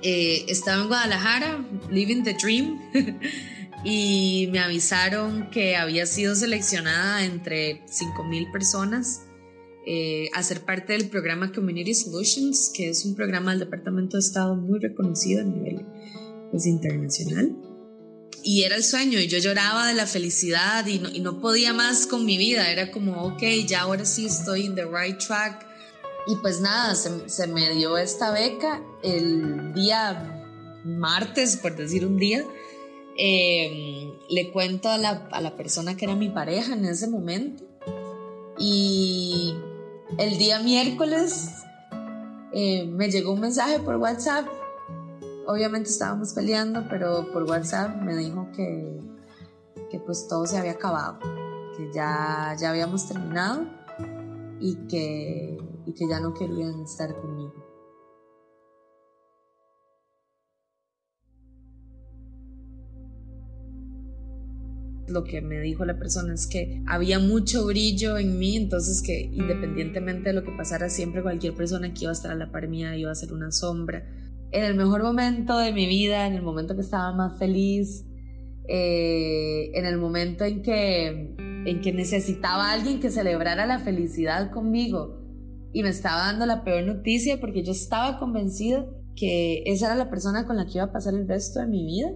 Eh, 0.01 0.43
estaba 0.49 0.81
en 0.81 0.87
Guadalajara, 0.89 1.65
living 1.89 2.23
the 2.23 2.33
dream. 2.33 2.81
y 3.83 4.47
me 4.51 4.59
avisaron 4.59 5.49
que 5.49 5.75
había 5.75 6.05
sido 6.05 6.35
seleccionada 6.35 7.25
entre 7.25 7.85
5.000 7.85 8.51
personas 8.51 9.23
eh, 9.85 10.29
a 10.33 10.41
ser 10.43 10.61
parte 10.61 10.93
del 10.93 11.09
programa 11.09 11.51
Community 11.51 11.93
Solutions, 11.93 12.71
que 12.73 12.89
es 12.89 13.03
un 13.03 13.15
programa 13.15 13.51
del 13.51 13.59
Departamento 13.59 14.15
de 14.15 14.21
Estado 14.21 14.55
muy 14.55 14.79
reconocido 14.79 15.41
a 15.41 15.43
nivel 15.43 15.85
pues, 16.51 16.65
internacional. 16.65 17.53
Y 18.41 18.63
era 18.63 18.77
el 18.77 18.83
sueño, 18.83 19.19
y 19.19 19.27
yo 19.27 19.39
lloraba 19.39 19.87
de 19.87 19.93
la 19.93 20.05
felicidad 20.05 20.85
y 20.85 20.99
no, 20.99 21.09
y 21.09 21.19
no 21.19 21.41
podía 21.41 21.73
más 21.73 22.07
con 22.07 22.25
mi 22.25 22.37
vida. 22.37 22.71
Era 22.71 22.91
como, 22.91 23.23
ok, 23.23 23.41
ya 23.67 23.81
ahora 23.81 24.05
sí 24.05 24.25
estoy 24.25 24.65
en 24.65 24.75
the 24.75 24.85
right 24.85 25.17
track. 25.17 25.65
Y 26.27 26.37
pues 26.37 26.61
nada, 26.61 26.95
se, 26.95 27.27
se 27.27 27.47
me 27.47 27.69
dio 27.75 27.97
esta 27.97 28.31
beca 28.31 28.81
el 29.01 29.73
día 29.73 30.39
martes, 30.85 31.57
por 31.57 31.75
decir 31.75 32.05
un 32.05 32.17
día 32.17 32.45
Em, 33.15 34.11
le 34.29 34.51
cuento 34.51 34.89
a 34.89 34.97
la, 34.97 35.27
a 35.31 35.41
la 35.41 35.55
persona 35.55 35.95
que 35.95 36.05
era 36.05 36.15
mi 36.15 36.29
pareja 36.29 36.73
en 36.73 36.85
ese 36.85 37.07
momento. 37.07 37.63
Y 38.57 39.55
el 40.17 40.37
día 40.37 40.59
miércoles 40.59 41.49
eh, 42.53 42.85
me 42.85 43.09
llegó 43.09 43.33
un 43.33 43.41
mensaje 43.41 43.79
por 43.79 43.95
WhatsApp. 43.97 44.47
Obviamente 45.47 45.89
estábamos 45.89 46.33
peleando, 46.33 46.85
pero 46.89 47.31
por 47.33 47.43
WhatsApp 47.43 48.01
me 48.01 48.15
dijo 48.15 48.47
que, 48.55 48.99
que 49.89 49.99
pues 49.99 50.27
todo 50.27 50.45
se 50.45 50.57
había 50.57 50.73
acabado, 50.73 51.19
que 51.75 51.91
ya, 51.93 52.55
ya 52.59 52.69
habíamos 52.69 53.07
terminado 53.07 53.65
y 54.59 54.75
que, 54.87 55.57
y 55.85 55.93
que 55.93 56.07
ya 56.07 56.19
no 56.19 56.33
querían 56.33 56.81
estar 56.83 57.13
conmigo. 57.15 57.42
Lo 65.07 65.23
que 65.23 65.41
me 65.41 65.59
dijo 65.59 65.85
la 65.85 65.97
persona 65.97 66.33
es 66.33 66.47
que 66.47 66.81
había 66.87 67.19
mucho 67.19 67.65
brillo 67.65 68.17
en 68.17 68.39
mí, 68.39 68.55
entonces 68.55 69.01
que 69.01 69.21
independientemente 69.21 70.29
de 70.29 70.33
lo 70.33 70.43
que 70.43 70.51
pasara, 70.51 70.89
siempre 70.89 71.21
cualquier 71.21 71.53
persona 71.53 71.93
que 71.93 72.01
iba 72.01 72.11
a 72.11 72.13
estar 72.13 72.31
a 72.31 72.35
la 72.35 72.51
par 72.51 72.67
mía 72.67 72.95
iba 72.97 73.11
a 73.11 73.15
ser 73.15 73.33
una 73.33 73.51
sombra. 73.51 74.03
En 74.51 74.63
el 74.63 74.75
mejor 74.75 75.03
momento 75.03 75.57
de 75.57 75.73
mi 75.73 75.87
vida, 75.87 76.27
en 76.27 76.33
el 76.33 76.41
momento 76.41 76.75
que 76.75 76.81
estaba 76.81 77.11
más 77.13 77.37
feliz, 77.39 78.05
eh, 78.67 79.71
en 79.73 79.85
el 79.85 79.97
momento 79.97 80.45
en 80.45 80.61
que, 80.61 81.35
en 81.65 81.81
que 81.81 81.91
necesitaba 81.91 82.71
alguien 82.71 82.99
que 82.99 83.09
celebrara 83.09 83.65
la 83.65 83.79
felicidad 83.79 84.51
conmigo 84.51 85.19
y 85.73 85.83
me 85.83 85.89
estaba 85.89 86.27
dando 86.27 86.45
la 86.45 86.63
peor 86.63 86.83
noticia 86.83 87.39
porque 87.41 87.63
yo 87.63 87.71
estaba 87.71 88.19
convencida 88.19 88.85
que 89.15 89.63
esa 89.65 89.87
era 89.87 89.95
la 89.95 90.09
persona 90.09 90.45
con 90.45 90.55
la 90.55 90.65
que 90.65 90.73
iba 90.75 90.85
a 90.85 90.91
pasar 90.91 91.13
el 91.13 91.27
resto 91.27 91.59
de 91.59 91.67
mi 91.67 91.85
vida 91.85 92.11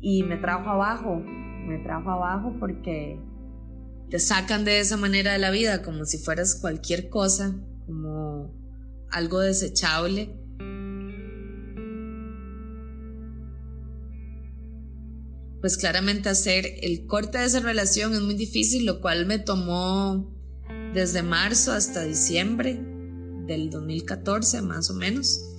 y 0.00 0.22
me 0.22 0.36
trajo 0.36 0.68
abajo 0.68 1.22
me 1.66 1.78
trajo 1.78 2.10
abajo 2.10 2.54
porque 2.58 3.18
te 4.10 4.18
sacan 4.18 4.64
de 4.64 4.80
esa 4.80 4.96
manera 4.96 5.32
de 5.32 5.38
la 5.38 5.50
vida 5.50 5.82
como 5.82 6.04
si 6.04 6.18
fueras 6.18 6.54
cualquier 6.54 7.08
cosa, 7.08 7.54
como 7.86 8.54
algo 9.10 9.40
desechable. 9.40 10.36
Pues 15.60 15.78
claramente 15.78 16.28
hacer 16.28 16.66
el 16.82 17.06
corte 17.06 17.38
de 17.38 17.46
esa 17.46 17.60
relación 17.60 18.12
es 18.12 18.20
muy 18.20 18.34
difícil, 18.34 18.84
lo 18.84 19.00
cual 19.00 19.24
me 19.24 19.38
tomó 19.38 20.30
desde 20.92 21.22
marzo 21.22 21.72
hasta 21.72 22.04
diciembre 22.04 22.78
del 23.46 23.70
2014 23.70 24.62
más 24.62 24.90
o 24.90 24.94
menos. 24.94 25.53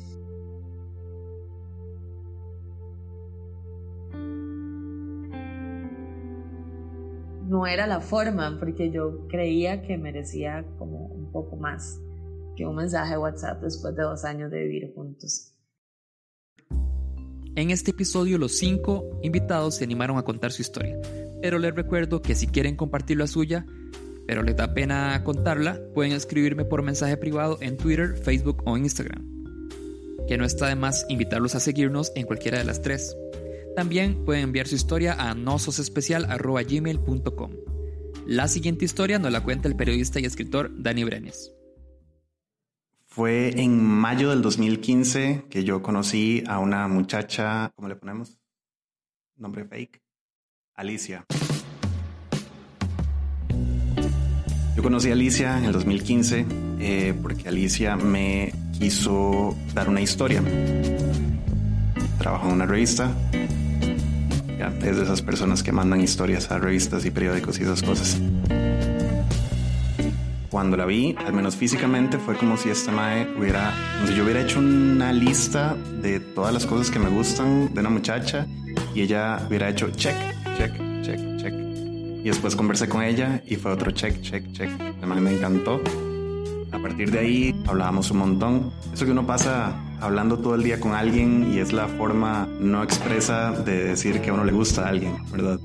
Era 7.67 7.88
la 7.88 8.01
forma, 8.01 8.57
porque 8.60 8.91
yo 8.91 9.27
creía 9.27 9.81
que 9.81 9.98
merecía 9.98 10.65
como 10.77 11.07
un 11.07 11.31
poco 11.31 11.55
más 11.55 12.00
que 12.55 12.65
un 12.65 12.75
mensaje 12.75 13.12
de 13.12 13.17
WhatsApp 13.17 13.62
después 13.62 13.95
de 13.95 14.03
dos 14.03 14.24
años 14.24 14.50
de 14.51 14.63
vivir 14.63 14.93
juntos. 14.95 15.51
En 17.55 17.72
este 17.72 17.91
episodio 17.91 18.38
los 18.38 18.57
cinco 18.57 19.10
invitados 19.22 19.75
se 19.75 19.86
animaron 19.86 20.17
a 20.17 20.24
contar 20.24 20.51
su 20.51 20.62
historia, 20.62 20.98
pero 21.41 21.57
les 21.57 21.74
recuerdo 21.74 22.22
que 22.22 22.36
si 22.36 22.48
quieren 22.48 22.75
compartir 22.75 23.17
la 23.17 23.27
suya, 23.27 23.65
pero 24.27 24.43
les 24.43 24.55
da 24.55 24.74
pena 24.74 25.24
contarla, 25.24 25.79
pueden 25.93 26.13
escribirme 26.13 26.65
por 26.65 26.81
mensaje 26.81 27.15
privado 27.15 27.57
en 27.62 27.77
Twitter, 27.77 28.17
Facebook 28.17 28.63
o 28.65 28.77
Instagram. 28.77 29.24
Que 30.27 30.38
no 30.38 30.43
está 30.43 30.67
de 30.67 30.75
más 30.75 31.05
invitarlos 31.07 31.55
a 31.55 31.60
seguirnos 31.60 32.12
en 32.15 32.25
cualquiera 32.25 32.57
de 32.57 32.65
las 32.65 32.81
tres. 32.81 33.15
También 33.75 34.24
pueden 34.24 34.46
enviar 34.46 34.67
su 34.67 34.75
historia 34.75 35.15
a 35.20 35.36
nososespecial.gmail.com. 35.36 37.51
La 38.25 38.48
siguiente 38.48 38.86
historia 38.86 39.20
nos 39.20 39.32
la 39.32 39.44
cuenta 39.44 39.67
el 39.67 39.75
periodista 39.75 40.20
y 40.20 40.25
escritor 40.25 40.72
Dani 40.82 41.03
Brenes. 41.03 41.51
Fue 43.05 43.62
en 43.62 43.84
mayo 43.84 44.29
del 44.29 44.41
2015 44.41 45.46
que 45.50 45.63
yo 45.63 45.82
conocí 45.82 46.44
a 46.48 46.60
una 46.60 46.88
muchacha, 46.88 47.72
¿cómo 47.75 47.88
le 47.88 47.96
ponemos? 47.96 48.39
Nombre 49.38 49.65
fake. 49.65 50.01
Alicia. 50.74 51.25
Yo 54.75 54.84
conocí 54.84 55.10
a 55.10 55.13
Alicia 55.13 55.58
en 55.58 55.65
el 55.65 55.72
2015 55.72 56.46
eh, 56.79 57.13
porque 57.22 57.48
Alicia 57.48 57.96
me 57.96 58.51
quiso 58.77 59.55
dar 59.74 59.88
una 59.88 60.01
historia. 60.01 60.44
Trabajo 62.17 62.48
en 62.48 62.53
una 62.53 62.65
revista. 62.65 63.15
Es 64.60 64.98
de 64.98 65.04
esas 65.04 65.22
personas 65.22 65.64
que 65.64 65.72
mandan 65.72 66.02
historias 66.02 66.52
a 66.52 66.60
revistas 66.60 67.06
y 67.06 67.12
periódicos 67.12 67.60
y 67.60 67.64
esas 67.64 67.82
cosas 67.82 68.20
cuando 70.56 70.78
la 70.78 70.86
vi, 70.86 71.14
al 71.18 71.34
menos 71.34 71.58
físicamente, 71.58 72.18
fue 72.18 72.38
como 72.38 72.56
si 72.56 72.70
esta 72.70 72.90
mae 72.90 73.28
hubiera, 73.38 73.74
si 74.08 74.16
yo 74.16 74.24
hubiera 74.24 74.40
hecho 74.40 74.60
una 74.60 75.12
lista 75.12 75.76
de 76.02 76.22
todas 76.22 76.54
las 76.54 76.66
cosas 76.66 76.90
que 76.90 76.98
me 76.98 77.10
gustan 77.10 77.74
de 77.74 77.82
una 77.82 77.90
muchacha 77.90 78.48
y 78.94 79.02
ella 79.02 79.46
hubiera 79.50 79.68
hecho 79.68 79.90
check, 79.90 80.16
check, 80.58 80.72
check, 81.02 81.20
check. 81.42 81.54
Y 81.54 82.30
después 82.30 82.56
conversé 82.56 82.88
con 82.88 83.04
ella 83.04 83.44
y 83.46 83.58
fue 83.58 83.70
otro 83.70 83.92
check, 83.92 84.22
check, 84.22 84.50
check. 84.54 84.70
La 85.02 85.08
mae 85.08 85.20
me 85.20 85.34
encantó. 85.34 85.82
Partir 86.86 87.10
de 87.10 87.18
ahí 87.18 87.63
hablábamos 87.65 88.12
un 88.12 88.20
montón. 88.20 88.72
Eso 88.94 89.06
que 89.06 89.12
uno 89.12 89.25
pasa 89.25 89.74
hablando 90.00 90.38
todo 90.38 90.54
el 90.54 90.62
día 90.62 90.80
con 90.80 90.94
alguien 90.94 91.51
y 91.51 91.58
es 91.58 91.74
la 91.74 91.88
forma 91.88 92.48
no 92.60 92.84
expresa 92.84 93.50
de 93.50 93.86
decir 93.86 94.22
que 94.22 94.30
a 94.30 94.34
uno 94.34 94.44
le 94.44 94.51
gusta 94.51 94.86
a 94.86 94.89
alguien, 94.89 95.18
¿verdad? 95.32 95.60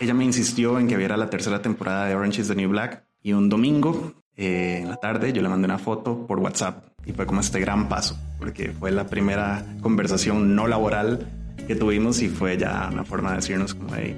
Ella 0.00 0.14
me 0.14 0.24
insistió 0.24 0.80
en 0.80 0.88
que 0.88 0.96
viera 0.96 1.16
la 1.16 1.30
tercera 1.30 1.62
temporada 1.62 2.06
de 2.06 2.16
Orange 2.16 2.40
is 2.40 2.48
the 2.48 2.56
New 2.56 2.70
Black 2.70 3.04
y 3.22 3.34
un 3.34 3.48
domingo 3.48 4.14
eh, 4.34 4.80
en 4.82 4.88
la 4.88 4.96
tarde 4.96 5.32
yo 5.32 5.42
le 5.42 5.48
mandé 5.48 5.66
una 5.66 5.78
foto 5.78 6.26
por 6.26 6.40
WhatsApp 6.40 6.86
y 7.06 7.12
fue 7.12 7.24
como 7.24 7.40
este 7.40 7.60
gran 7.60 7.88
paso 7.88 8.18
porque 8.40 8.72
fue 8.72 8.90
la 8.90 9.06
primera 9.06 9.64
conversación 9.80 10.56
no 10.56 10.66
laboral 10.66 11.28
que 11.68 11.76
tuvimos 11.76 12.20
y 12.20 12.28
fue 12.28 12.58
ya 12.58 12.90
una 12.92 13.04
forma 13.04 13.30
de 13.30 13.36
decirnos 13.36 13.76
como 13.76 13.94
hey, 13.94 14.16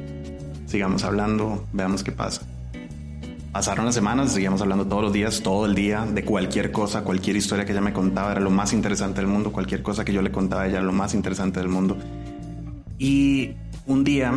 sigamos 0.64 1.04
hablando, 1.04 1.66
veamos 1.75 2.02
qué 2.02 2.11
pasa. 2.11 2.46
Pasaron 3.54 3.84
las 3.84 3.94
semanas, 3.94 4.32
seguíamos 4.32 4.61
hablando 4.62 4.84
todos 4.84 5.00
los 5.00 5.12
días, 5.12 5.40
todo 5.40 5.64
el 5.64 5.76
día, 5.76 6.04
de 6.04 6.25
cualquier 6.25 6.73
cosa, 6.73 7.04
cualquier 7.04 7.37
historia 7.37 7.64
que 7.64 7.70
ella 7.70 7.80
me 7.80 7.92
contaba 7.92 8.32
era 8.32 8.40
lo 8.40 8.50
más 8.50 8.73
interesante 8.73 9.20
del 9.20 9.28
mundo, 9.28 9.52
cualquier 9.52 9.80
cosa 9.80 10.04
que 10.04 10.12
yo 10.12 10.23
le 10.23 10.32
contaba 10.32 10.62
a 10.62 10.66
ella 10.66 10.80
lo 10.80 10.90
más 10.90 11.14
interesante 11.14 11.61
del 11.61 11.68
mundo. 11.68 11.96
Y 12.99 13.52
un 13.87 14.02
día 14.02 14.32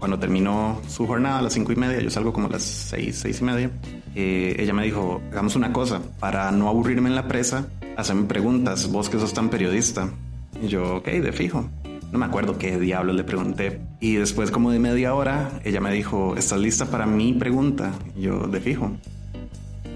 cuando 0.00 0.18
terminó 0.18 0.80
su 0.88 1.06
jornada 1.06 1.38
a 1.38 1.42
las 1.42 1.52
cinco 1.52 1.70
y 1.70 1.76
media, 1.76 2.00
yo 2.00 2.10
salgo 2.10 2.32
como 2.32 2.48
a 2.48 2.50
las 2.50 2.64
seis, 2.64 3.20
seis 3.20 3.40
y 3.40 3.44
media, 3.44 3.70
eh, 4.16 4.56
ella 4.58 4.72
me 4.72 4.82
dijo, 4.82 5.22
hagamos 5.30 5.54
una 5.54 5.72
cosa, 5.72 6.00
para 6.18 6.50
no 6.50 6.68
aburrirme 6.68 7.08
en 7.08 7.14
la 7.14 7.28
presa, 7.28 7.68
hazme 7.96 8.24
preguntas, 8.24 8.90
vos 8.90 9.08
que 9.08 9.20
sos 9.20 9.32
tan 9.32 9.48
periodista. 9.48 10.10
Y 10.60 10.66
yo, 10.66 10.96
ok, 10.96 11.06
de 11.06 11.32
fijo. 11.32 11.70
No 12.12 12.18
me 12.18 12.26
acuerdo 12.26 12.56
qué 12.58 12.78
diablo 12.78 13.12
le 13.12 13.24
pregunté. 13.24 13.80
Y 14.00 14.14
después 14.14 14.50
como 14.50 14.70
de 14.70 14.78
media 14.78 15.14
hora, 15.14 15.50
ella 15.64 15.80
me 15.80 15.92
dijo, 15.92 16.36
¿estás 16.36 16.60
lista 16.60 16.86
para 16.86 17.06
mi 17.06 17.32
pregunta? 17.32 17.92
Yo, 18.16 18.46
de 18.46 18.60
fijo. 18.60 18.92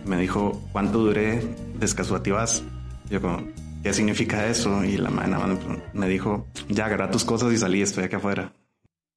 Me 0.05 0.19
dijo, 0.19 0.61
¿cuánto 0.73 0.99
duré 0.99 1.43
descasuativas? 1.79 2.65
Yo 3.09 3.21
como, 3.21 3.43
¿qué 3.83 3.93
significa 3.93 4.47
eso? 4.47 4.85
Y 4.85 4.97
la 4.97 5.11
mano 5.11 5.59
me 5.93 6.09
dijo, 6.09 6.47
ya 6.69 6.87
agarra 6.87 7.11
tus 7.11 7.25
cosas 7.25 7.53
y 7.53 7.59
salí, 7.59 7.83
estoy 7.83 8.05
aquí 8.05 8.17
afuera. 8.17 8.53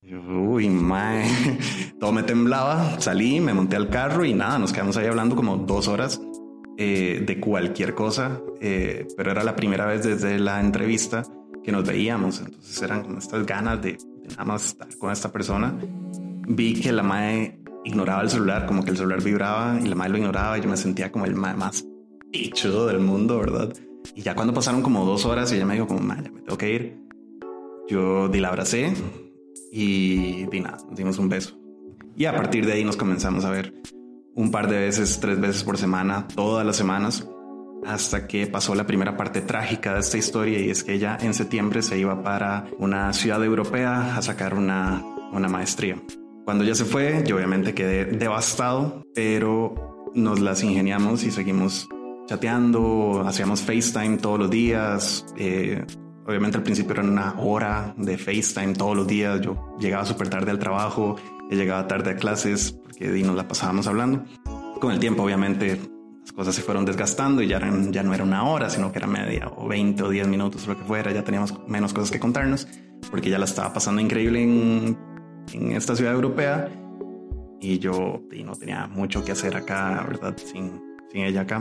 Uy, 0.03 0.67
mae, 0.69 1.25
todo 1.99 2.11
me 2.11 2.23
temblaba, 2.23 2.99
salí, 2.99 3.39
me 3.39 3.53
monté 3.53 3.77
al 3.77 3.89
carro 3.89 4.25
y 4.25 4.33
nada, 4.33 4.59
nos 4.59 4.73
quedamos 4.73 4.97
ahí 4.97 5.07
hablando 5.07 5.35
como 5.35 5.57
dos 5.57 5.87
horas 5.87 6.21
eh, 6.77 7.23
de 7.25 7.39
cualquier 7.39 7.95
cosa, 7.95 8.41
eh, 8.59 9.07
pero 9.15 9.31
era 9.31 9.43
la 9.43 9.55
primera 9.55 9.85
vez 9.85 10.03
desde 10.03 10.39
la 10.39 10.59
entrevista 10.59 11.23
que 11.63 11.71
nos 11.71 11.85
veíamos, 11.87 12.39
entonces 12.39 12.81
eran 12.81 13.03
como 13.03 13.19
estas 13.19 13.45
ganas 13.45 13.81
de, 13.81 13.97
nada 14.29 14.45
más 14.45 14.65
estar 14.67 14.87
con 14.97 15.11
esta 15.11 15.31
persona. 15.31 15.77
Vi 16.47 16.79
que 16.79 16.91
la 16.91 17.03
mae 17.03 17.59
ignoraba 17.85 18.21
el 18.21 18.29
celular, 18.29 18.65
como 18.65 18.83
que 18.83 18.91
el 18.91 18.97
celular 18.97 19.23
vibraba 19.23 19.79
y 19.81 19.87
la 19.87 19.95
mae 19.95 20.09
lo 20.09 20.17
ignoraba 20.17 20.57
y 20.57 20.61
yo 20.61 20.69
me 20.69 20.77
sentía 20.77 21.11
como 21.11 21.25
el 21.25 21.35
más 21.35 21.85
pichudo 22.31 22.87
del 22.87 22.99
mundo, 22.99 23.39
¿verdad? 23.39 23.73
Y 24.15 24.21
ya 24.21 24.35
cuando 24.35 24.53
pasaron 24.53 24.81
como 24.81 25.05
dos 25.05 25.25
horas 25.25 25.51
y 25.51 25.55
ella 25.55 25.65
me 25.65 25.75
dijo 25.75 25.87
como, 25.87 26.01
mae, 26.01 26.21
me 26.21 26.41
tengo 26.41 26.57
que 26.57 26.73
ir, 26.73 26.99
yo 27.87 28.27
di 28.27 28.39
la 28.39 28.49
abracé 28.49 28.93
y, 29.71 30.45
y 30.51 30.59
nada, 30.59 30.77
nos 30.87 30.97
dimos 30.97 31.17
un 31.19 31.29
beso. 31.29 31.57
Y 32.15 32.25
a 32.25 32.35
partir 32.35 32.65
de 32.65 32.73
ahí 32.73 32.83
nos 32.83 32.97
comenzamos 32.97 33.45
a 33.45 33.49
ver 33.49 33.73
un 34.35 34.51
par 34.51 34.69
de 34.69 34.79
veces, 34.79 35.19
tres 35.19 35.39
veces 35.39 35.63
por 35.63 35.77
semana, 35.77 36.27
todas 36.35 36.65
las 36.65 36.75
semanas, 36.75 37.27
hasta 37.85 38.27
que 38.27 38.47
pasó 38.47 38.75
la 38.75 38.85
primera 38.85 39.17
parte 39.17 39.41
trágica 39.41 39.93
de 39.93 39.99
esta 39.99 40.17
historia 40.17 40.59
y 40.59 40.69
es 40.69 40.83
que 40.83 40.93
ella 40.93 41.17
en 41.21 41.33
septiembre 41.33 41.81
se 41.81 41.97
iba 41.97 42.21
para 42.23 42.65
una 42.77 43.13
ciudad 43.13 43.43
europea 43.43 44.15
a 44.17 44.21
sacar 44.21 44.53
una, 44.53 45.03
una 45.31 45.47
maestría. 45.47 46.01
Cuando 46.45 46.63
ella 46.63 46.75
se 46.75 46.85
fue, 46.85 47.23
yo 47.25 47.37
obviamente 47.37 47.73
quedé 47.73 48.05
devastado, 48.05 49.03
pero 49.15 50.11
nos 50.13 50.39
las 50.39 50.63
ingeniamos 50.63 51.23
y 51.23 51.31
seguimos 51.31 51.87
chateando, 52.27 53.23
hacíamos 53.25 53.61
FaceTime 53.61 54.17
todos 54.17 54.39
los 54.39 54.49
días, 54.49 55.25
eh, 55.37 55.85
Obviamente 56.25 56.57
al 56.57 56.63
principio 56.63 56.93
era 56.93 57.03
una 57.03 57.35
hora 57.39 57.93
de 57.97 58.17
FaceTime 58.17 58.73
todos 58.73 58.95
los 58.95 59.07
días. 59.07 59.41
Yo 59.41 59.75
llegaba 59.79 60.05
súper 60.05 60.29
tarde 60.29 60.51
al 60.51 60.59
trabajo, 60.59 61.17
llegaba 61.49 61.87
tarde 61.87 62.11
a 62.11 62.15
clases 62.15 62.71
porque 62.71 63.07
nos 63.23 63.35
la 63.35 63.47
pasábamos 63.47 63.87
hablando. 63.87 64.23
Con 64.79 64.91
el 64.91 64.99
tiempo, 64.99 65.23
obviamente, 65.23 65.79
las 66.23 66.31
cosas 66.31 66.55
se 66.55 66.61
fueron 66.61 66.85
desgastando 66.85 67.41
y 67.41 67.47
ya, 67.47 67.59
ya 67.91 68.01
no 68.01 68.13
era 68.13 68.23
una 68.23 68.43
hora, 68.45 68.69
sino 68.69 68.91
que 68.91 68.99
era 68.99 69.07
media 69.07 69.51
o 69.55 69.67
20 69.67 70.03
o 70.03 70.09
10 70.09 70.27
minutos, 70.27 70.65
lo 70.67 70.77
que 70.77 70.83
fuera. 70.83 71.11
Ya 71.11 71.23
teníamos 71.23 71.53
menos 71.67 71.93
cosas 71.93 72.11
que 72.11 72.19
contarnos 72.19 72.67
porque 73.11 73.29
ya 73.29 73.37
la 73.37 73.45
estaba 73.45 73.73
pasando 73.73 74.01
increíble 74.01 74.41
en, 74.41 74.97
en 75.51 75.71
esta 75.73 75.95
ciudad 75.95 76.13
europea 76.13 76.69
y 77.59 77.79
yo 77.79 78.21
y 78.31 78.43
no 78.43 78.55
tenía 78.55 78.87
mucho 78.87 79.23
que 79.23 79.33
hacer 79.33 79.55
acá, 79.55 80.05
¿verdad? 80.07 80.35
Sin, 80.37 80.81
sin 81.11 81.23
ella 81.23 81.41
acá. 81.41 81.59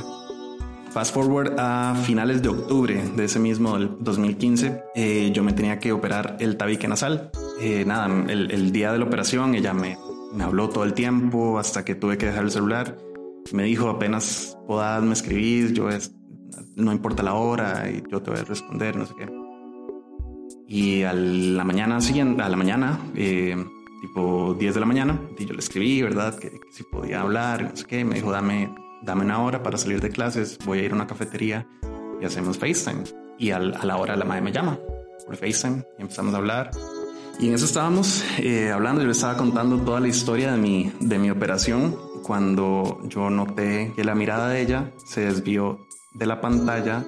Fast 0.92 1.14
forward 1.14 1.58
a 1.58 1.94
finales 2.04 2.42
de 2.42 2.50
octubre 2.50 3.02
de 3.16 3.24
ese 3.24 3.38
mismo 3.38 3.78
2015, 3.78 4.82
eh, 4.94 5.30
yo 5.32 5.42
me 5.42 5.54
tenía 5.54 5.78
que 5.78 5.90
operar 5.90 6.36
el 6.38 6.58
tabique 6.58 6.86
nasal. 6.86 7.30
Eh, 7.60 7.84
nada, 7.86 8.06
el, 8.28 8.72
día 8.72 8.92
de 8.92 8.98
la 8.98 9.06
operación 9.06 9.54
ella 9.54 9.72
me, 9.72 9.96
me 10.34 10.44
habló 10.44 10.68
todo 10.68 10.84
el 10.84 10.92
tiempo 10.92 11.58
hasta 11.58 11.82
que 11.84 11.94
tuve 11.94 12.18
que 12.18 12.26
dejar 12.26 12.44
el 12.44 12.50
celular. 12.50 12.98
Me 13.52 13.64
dijo 13.64 13.88
apenas 13.88 14.56
podás 14.66 15.02
me 15.02 15.12
escribir, 15.12 15.72
yo 15.72 15.88
es, 15.88 16.14
no 16.76 16.92
importa 16.92 17.22
la 17.22 17.34
hora 17.34 17.90
y 17.90 18.02
yo 18.10 18.22
te 18.22 18.30
voy 18.30 18.40
a 18.40 18.44
responder, 18.44 18.96
no 18.96 19.06
sé 19.06 19.14
qué. 19.18 19.28
Y 20.68 21.02
a 21.02 21.12
la 21.12 21.64
mañana 21.64 22.00
siguiente, 22.00 22.42
a 22.42 22.48
la 22.48 22.56
mañana, 22.56 22.98
eh, 23.14 23.56
tipo 24.00 24.54
10 24.58 24.74
de 24.74 24.80
la 24.80 24.86
mañana, 24.86 25.20
y 25.38 25.44
yo 25.44 25.52
le 25.52 25.58
escribí, 25.58 26.00
¿verdad? 26.02 26.38
Que, 26.38 26.50
que 26.50 26.72
si 26.72 26.82
podía 26.84 27.20
hablar, 27.20 27.62
no 27.70 27.76
sé 27.76 27.84
qué. 27.84 28.04
Me 28.04 28.14
dijo, 28.14 28.32
dame 28.32 28.72
dame 29.02 29.24
una 29.24 29.42
hora 29.42 29.62
para 29.62 29.76
salir 29.76 30.00
de 30.00 30.10
clases, 30.10 30.58
voy 30.64 30.78
a 30.78 30.82
ir 30.84 30.92
a 30.92 30.94
una 30.94 31.06
cafetería 31.06 31.66
y 32.20 32.24
hacemos 32.24 32.58
FaceTime. 32.58 33.04
Y 33.38 33.50
a 33.50 33.58
la 33.58 33.96
hora 33.96 34.16
la 34.16 34.24
madre 34.24 34.42
me 34.42 34.52
llama 34.52 34.78
por 35.26 35.36
FaceTime 35.36 35.84
y 35.98 36.02
empezamos 36.02 36.34
a 36.34 36.38
hablar. 36.38 36.70
Y 37.38 37.48
en 37.48 37.54
eso 37.54 37.64
estábamos 37.64 38.24
eh, 38.38 38.70
hablando, 38.70 39.00
yo 39.00 39.06
le 39.06 39.12
estaba 39.12 39.36
contando 39.36 39.78
toda 39.78 40.00
la 40.00 40.08
historia 40.08 40.52
de 40.52 40.58
mi, 40.58 40.92
de 41.00 41.18
mi 41.18 41.30
operación 41.30 41.96
cuando 42.22 43.00
yo 43.08 43.30
noté 43.30 43.92
que 43.96 44.04
la 44.04 44.14
mirada 44.14 44.48
de 44.48 44.60
ella 44.60 44.92
se 45.04 45.22
desvió 45.22 45.86
de 46.14 46.26
la 46.26 46.40
pantalla 46.40 47.04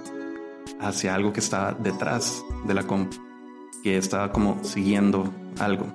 hacia 0.80 1.14
algo 1.14 1.32
que 1.32 1.40
estaba 1.40 1.72
detrás 1.72 2.44
de 2.66 2.74
la 2.74 2.84
comp, 2.84 3.12
que 3.82 3.96
estaba 3.96 4.32
como 4.32 4.62
siguiendo 4.64 5.32
algo. 5.58 5.86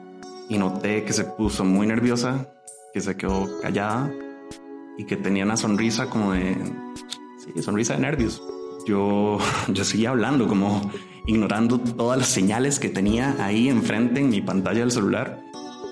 Y 0.48 0.58
noté 0.58 1.04
que 1.04 1.14
se 1.14 1.26
puso 1.26 1.66
muy 1.66 1.86
nerviosa, 1.86 2.50
que 2.94 3.02
se 3.02 3.16
quedó 3.16 3.48
callada 3.62 4.12
y 4.98 5.06
que 5.06 5.16
tenía 5.18 5.44
una 5.44 5.58
sonrisa 5.58 6.10
como 6.10 6.34
de, 6.34 6.56
sonrisa 7.62 7.94
de 7.94 8.00
nervios. 8.00 8.42
Yo, 8.88 9.38
yo 9.68 9.84
seguía 9.84 10.10
hablando, 10.10 10.48
como 10.48 10.92
ignorando 11.30 11.80
todas 11.80 12.18
las 12.18 12.28
señales 12.28 12.80
que 12.80 12.90
tenía 12.90 13.36
ahí 13.38 13.70
enfrente 13.70 14.20
en 14.20 14.30
mi 14.30 14.42
pantalla 14.42 14.80
del 14.80 14.90
celular, 14.90 15.40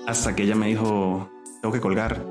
hasta 0.08 0.34
que 0.34 0.42
ella 0.42 0.56
me 0.56 0.66
dijo, 0.66 1.30
tengo 1.62 1.72
que 1.72 1.80
colgar. 1.80 2.26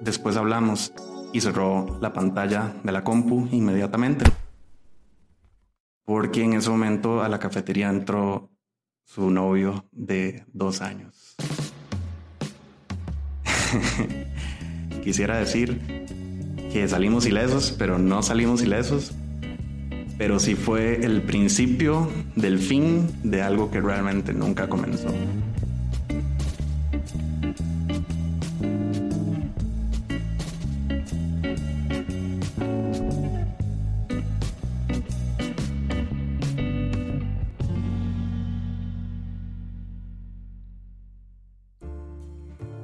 Después 0.00 0.36
hablamos 0.36 0.92
y 1.32 1.40
cerró 1.40 1.98
la 2.00 2.12
pantalla 2.12 2.72
de 2.84 2.92
la 2.92 3.02
compu 3.02 3.48
inmediatamente. 3.50 4.24
porque 6.04 6.42
en 6.44 6.52
ese 6.52 6.68
momento 6.68 7.22
a 7.22 7.28
la 7.30 7.38
cafetería 7.38 7.88
entró 7.88 8.50
su 9.04 9.30
novio 9.30 9.86
de 9.90 10.44
dos 10.52 10.82
años. 10.82 11.34
Quisiera 15.02 15.38
decir 15.38 15.80
que 16.70 16.86
salimos 16.86 17.26
ilesos, 17.26 17.74
pero 17.76 17.98
no 17.98 18.22
salimos 18.22 18.62
ilesos. 18.62 19.14
Pero 20.16 20.38
sí 20.38 20.54
fue 20.54 21.04
el 21.04 21.22
principio 21.22 22.08
del 22.36 22.58
fin 22.58 23.08
de 23.22 23.42
algo 23.42 23.70
que 23.70 23.80
realmente 23.80 24.32
nunca 24.32 24.68
comenzó. 24.68 25.08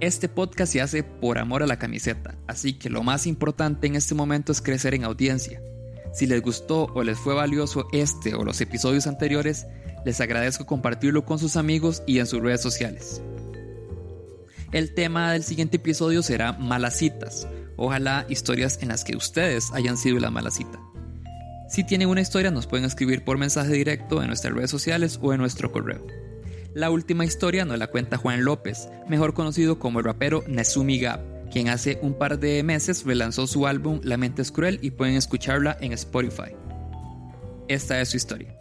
Este 0.00 0.30
podcast 0.30 0.72
se 0.72 0.80
hace 0.80 1.02
por 1.02 1.38
amor 1.38 1.62
a 1.62 1.66
la 1.66 1.78
camiseta, 1.78 2.34
así 2.48 2.72
que 2.72 2.88
lo 2.88 3.02
más 3.02 3.26
importante 3.26 3.86
en 3.86 3.96
este 3.96 4.14
momento 4.14 4.50
es 4.50 4.62
crecer 4.62 4.94
en 4.94 5.04
audiencia. 5.04 5.60
Si 6.12 6.26
les 6.26 6.42
gustó 6.42 6.86
o 6.94 7.02
les 7.02 7.18
fue 7.18 7.34
valioso 7.34 7.86
este 7.92 8.34
o 8.34 8.44
los 8.44 8.60
episodios 8.60 9.06
anteriores, 9.06 9.66
les 10.04 10.20
agradezco 10.20 10.66
compartirlo 10.66 11.24
con 11.24 11.38
sus 11.38 11.56
amigos 11.56 12.02
y 12.06 12.18
en 12.18 12.26
sus 12.26 12.40
redes 12.40 12.60
sociales. 12.60 13.22
El 14.72 14.94
tema 14.94 15.32
del 15.32 15.42
siguiente 15.42 15.76
episodio 15.76 16.22
será 16.22 16.52
malas 16.52 16.96
citas, 16.96 17.46
ojalá 17.76 18.26
historias 18.28 18.78
en 18.82 18.88
las 18.88 19.04
que 19.04 19.16
ustedes 19.16 19.72
hayan 19.72 19.96
sido 19.96 20.18
la 20.20 20.30
mala 20.30 20.50
cita. 20.50 20.80
Si 21.68 21.84
tienen 21.84 22.08
una 22.08 22.20
historia 22.20 22.50
nos 22.50 22.66
pueden 22.66 22.86
escribir 22.86 23.24
por 23.24 23.38
mensaje 23.38 23.72
directo 23.72 24.20
en 24.20 24.28
nuestras 24.28 24.54
redes 24.54 24.70
sociales 24.70 25.18
o 25.22 25.32
en 25.32 25.40
nuestro 25.40 25.70
correo. 25.70 26.04
La 26.74 26.90
última 26.90 27.24
historia 27.24 27.64
nos 27.64 27.78
la 27.78 27.88
cuenta 27.88 28.16
Juan 28.16 28.44
López, 28.44 28.88
mejor 29.08 29.34
conocido 29.34 29.78
como 29.78 29.98
el 29.98 30.04
rapero 30.04 30.44
Nezumi 30.46 31.00
Gap, 31.00 31.20
quien 31.50 31.68
hace 31.68 31.98
un 32.02 32.14
par 32.14 32.38
de 32.38 32.62
meses 32.62 33.04
relanzó 33.04 33.46
su 33.46 33.66
álbum 33.66 34.00
La 34.02 34.16
mente 34.16 34.42
es 34.42 34.52
cruel 34.52 34.78
y 34.82 34.92
pueden 34.92 35.16
escucharla 35.16 35.76
en 35.80 35.92
Spotify. 35.92 36.54
Esta 37.68 38.00
es 38.00 38.10
su 38.10 38.16
historia. 38.16 38.56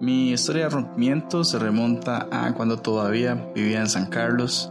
Mi 0.00 0.30
historia 0.30 0.64
de 0.64 0.70
rompimiento 0.70 1.42
se 1.42 1.58
remonta 1.58 2.28
a 2.30 2.54
cuando 2.54 2.78
todavía 2.78 3.50
vivía 3.54 3.80
en 3.80 3.88
San 3.88 4.06
Carlos 4.06 4.68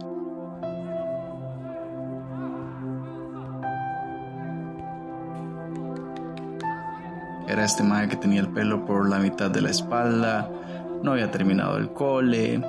Era 7.56 7.64
este 7.64 7.82
mae 7.82 8.06
que 8.06 8.16
tenía 8.16 8.42
el 8.42 8.48
pelo 8.48 8.84
por 8.84 9.08
la 9.08 9.18
mitad 9.18 9.50
de 9.50 9.62
la 9.62 9.70
espalda, 9.70 10.50
no 11.02 11.12
había 11.12 11.30
terminado 11.30 11.78
el 11.78 11.90
cole, 11.90 12.62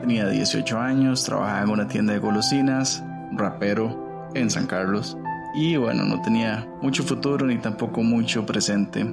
tenía 0.00 0.28
18 0.28 0.76
años, 0.76 1.22
trabajaba 1.22 1.62
en 1.62 1.70
una 1.70 1.86
tienda 1.86 2.14
de 2.14 2.18
golosinas, 2.18 3.04
rapero 3.30 4.28
en 4.34 4.50
San 4.50 4.66
Carlos. 4.66 5.16
Y 5.54 5.76
bueno, 5.76 6.02
no 6.02 6.20
tenía 6.20 6.68
mucho 6.82 7.04
futuro 7.04 7.46
ni 7.46 7.58
tampoco 7.58 8.02
mucho 8.02 8.44
presente 8.44 9.06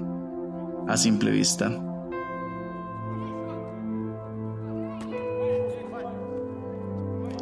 a 0.87 0.97
simple 0.97 1.29
vista. 1.29 1.69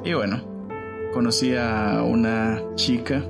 Y 0.03 0.13
bueno, 0.13 0.41
conocí 1.13 1.55
a 1.55 2.03
una 2.05 2.59
chica 2.75 3.23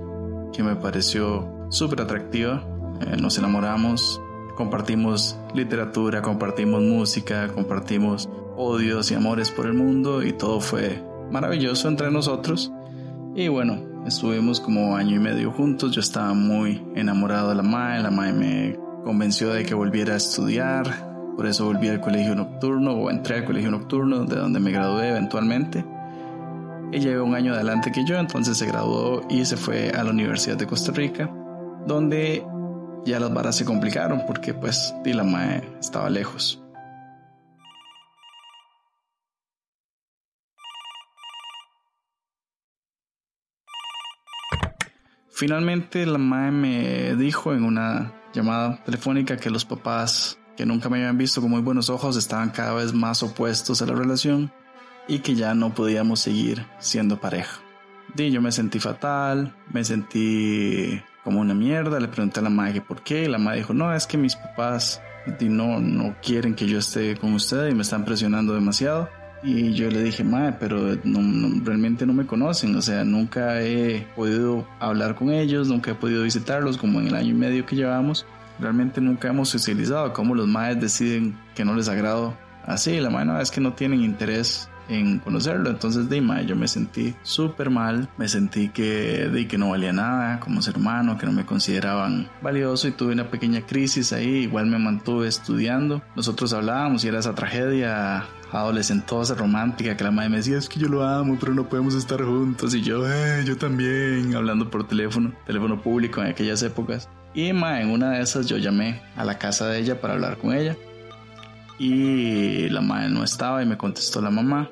que 0.52 0.64
me 0.64 0.76
pareció 0.76 1.68
súper 1.70 2.02
atractiva 2.02 2.64
eh, 3.02 3.18
nos 3.20 3.38
enamoramos, 3.38 4.22
compartimos 4.56 5.38
literatura, 5.54 6.22
compartimos 6.22 6.82
música, 6.82 7.48
compartimos 7.50 8.30
odios 8.56 9.12
y 9.12 9.16
amores 9.16 9.52
por 9.52 9.66
el 9.66 9.74
mundo 9.74 10.24
y 10.24 10.34
todo 10.34 10.60
fue 10.60 11.04
maravilloso 11.32 11.88
entre 11.88 12.12
nosotros. 12.12 12.72
Y 13.36 13.48
bueno, 13.48 13.80
estuvimos 14.06 14.60
como 14.60 14.96
año 14.96 15.16
y 15.16 15.20
medio 15.20 15.52
juntos, 15.52 15.92
yo 15.92 16.02
estaba 16.02 16.34
muy 16.34 16.84
enamorado 16.96 17.50
de 17.50 17.56
la 17.56 17.64
MAE, 17.64 18.04
la 18.04 18.12
MAE 18.12 18.34
me 18.34 18.80
convenció 19.04 19.50
de 19.50 19.66
que 19.66 19.74
volviera 19.74 20.14
a 20.14 20.18
estudiar, 20.18 20.86
por 21.36 21.48
eso 21.48 21.66
volví 21.66 21.88
al 21.90 22.00
colegio 22.00 22.36
nocturno 22.36 22.92
o 22.94 23.10
entré 23.10 23.38
al 23.38 23.46
colegio 23.46 23.72
nocturno 23.72 24.26
de 24.26 24.36
donde 24.36 24.60
me 24.60 24.72
gradué 24.72 25.10
eventualmente. 25.10 25.84
Ella 26.92 27.10
lleva 27.10 27.24
un 27.24 27.34
año 27.34 27.54
adelante 27.54 27.92
que 27.92 28.06
yo, 28.06 28.18
entonces 28.18 28.58
se 28.58 28.68
graduó 28.68 29.24
y 29.28 29.44
se 29.46 29.58
fue 29.58 29.90
a 29.90 30.04
la 30.04 30.12
Universidad 30.12 30.58
de 30.58 30.68
Costa 30.68 30.92
Rica, 30.92 31.28
donde 31.88 32.46
ya 33.06 33.20
las 33.20 33.34
varas 33.34 33.56
se 33.56 33.66
complicaron 33.66 34.24
porque 34.26 34.54
pues 34.54 34.94
la 35.06 35.24
mae 35.24 35.64
estaba 35.80 36.10
lejos. 36.10 36.60
Finalmente 45.30 46.06
la 46.06 46.20
mae 46.20 46.52
me 46.52 47.16
dijo 47.16 47.54
en 47.54 47.66
una 47.66 48.14
llamada 48.34 48.84
telefónica 48.84 49.36
que 49.38 49.50
los 49.50 49.66
papás 49.66 50.38
que 50.56 50.66
nunca 50.66 50.90
me 50.90 50.98
habían 50.98 51.18
visto 51.18 51.42
con 51.42 51.50
muy 51.50 51.62
buenos 51.62 51.90
ojos 51.90 52.16
estaban 52.18 52.52
cada 52.52 52.74
vez 52.74 52.94
más 52.94 53.24
opuestos 53.24 53.82
a 53.82 53.86
la 53.86 53.94
relación 53.94 54.54
y 55.08 55.20
que 55.20 55.36
ya 55.36 55.54
no 55.54 55.74
podíamos 55.74 56.20
seguir 56.20 56.66
siendo 56.80 57.20
pareja. 57.20 57.60
Y 58.16 58.30
yo 58.32 58.42
me 58.42 58.52
sentí 58.52 58.80
fatal, 58.80 59.56
me 59.72 59.84
sentí 59.84 61.02
como 61.24 61.40
una 61.40 61.54
mierda. 61.54 62.00
Le 62.00 62.08
pregunté 62.08 62.40
a 62.40 62.44
la 62.44 62.50
madre 62.50 62.82
por 62.82 63.02
qué. 63.02 63.24
Y 63.24 63.28
la 63.28 63.38
madre 63.38 63.60
dijo, 63.60 63.74
no, 63.74 63.94
es 63.94 64.08
que 64.08 64.18
mis 64.18 64.36
papás 64.36 65.02
no, 65.40 65.80
no 65.80 66.16
quieren 66.22 66.56
que 66.56 66.68
yo 66.68 66.80
esté 66.80 67.16
con 67.16 67.34
usted 67.34 67.70
y 67.70 67.76
me 67.76 67.82
están 67.82 68.06
presionando 68.06 68.54
demasiado. 68.54 69.10
Y 69.44 69.74
yo 69.74 69.90
le 69.90 70.02
dije, 70.02 70.24
madre, 70.24 70.56
pero 70.60 70.98
no, 71.04 71.62
realmente 71.66 72.06
no 72.06 72.14
me 72.14 72.26
conocen. 72.26 72.76
O 72.76 72.82
sea, 72.82 73.04
nunca 73.04 73.62
he 73.62 74.08
podido 74.16 74.68
hablar 74.80 75.16
con 75.16 75.32
ellos, 75.32 75.68
nunca 75.68 75.92
he 75.92 75.96
podido 75.96 76.24
visitarlos 76.24 76.78
como 76.78 77.02
en 77.02 77.08
el 77.08 77.16
año 77.16 77.32
y 77.32 77.34
medio 77.34 77.66
que 77.66 77.76
llevamos. 77.76 78.26
Realmente 78.60 79.02
nunca 79.02 79.28
hemos 79.28 79.50
socializado. 79.50 80.14
Cómo 80.14 80.36
los 80.36 80.48
madres 80.48 80.80
deciden 80.80 81.38
que 81.56 81.66
no 81.66 81.76
les 81.76 81.90
agrado 81.90 82.38
así. 82.66 83.00
La 83.02 83.10
madre 83.10 83.26
no, 83.26 83.40
es 83.42 83.52
que 83.52 83.60
no 83.60 83.74
tienen 83.74 84.02
interés 84.02 84.70
en 84.90 85.20
conocerlo. 85.20 85.70
Entonces, 85.70 86.10
de 86.10 86.24
yo 86.46 86.56
me 86.56 86.68
sentí 86.68 87.14
súper 87.24 87.70
mal, 87.70 88.10
me 88.18 88.28
sentí 88.28 88.70
que, 88.70 89.30
de, 89.32 89.48
que 89.48 89.58
no 89.58 89.70
valía 89.70 89.94
nada 89.94 90.40
como 90.40 90.62
ser 90.62 90.78
humano, 90.78 91.18
que 91.18 91.26
no 91.26 91.32
me 91.32 91.46
consideraban 91.46 92.30
valioso 92.42 92.88
y 92.88 92.92
tuve 92.92 93.14
una 93.14 93.30
pequeña 93.30 93.62
crisis 93.62 94.14
ahí. 94.14 94.44
Igual 94.44 94.68
me 94.68 94.80
mantuve 94.80 95.28
estudiando. 95.28 96.02
Nosotros 96.16 96.54
hablábamos 96.54 97.04
y 97.04 97.10
era 97.10 97.20
esa 97.20 97.36
tragedia 97.36 98.26
adolescentosa, 98.52 99.34
romántica, 99.34 99.98
que 99.98 100.04
la 100.04 100.12
madre 100.12 100.30
me 100.30 100.38
decía, 100.38 100.58
es 100.58 100.70
que 100.70 100.80
yo 100.80 100.88
lo 100.88 101.04
amo, 101.04 101.38
pero 101.40 101.54
no 101.54 101.68
podemos 101.68 101.96
estar 101.96 102.24
juntos. 102.24 102.74
Y 102.76 102.82
yo, 102.82 103.12
eh, 103.12 103.44
yo 103.46 103.58
también, 103.58 104.36
hablando 104.36 104.70
por 104.70 104.88
teléfono, 104.88 105.34
teléfono 105.46 105.82
público 105.82 106.22
en 106.22 106.28
aquellas 106.28 106.62
épocas. 106.62 107.10
Y 107.34 107.52
ma, 107.52 107.82
en 107.82 107.90
una 107.90 108.12
de 108.12 108.22
esas 108.22 108.48
yo 108.48 108.58
llamé 108.58 109.02
a 109.18 109.26
la 109.26 109.40
casa 109.40 109.68
de 109.68 109.80
ella 109.80 110.00
para 110.00 110.14
hablar 110.14 110.38
con 110.38 110.54
ella 110.54 110.78
y 111.80 112.70
la 112.70 112.82
madre 112.82 113.10
no 113.10 113.24
estaba 113.24 113.64
y 113.64 113.66
me 113.66 113.78
contestó 113.78 114.22
la 114.22 114.30
mamá. 114.30 114.70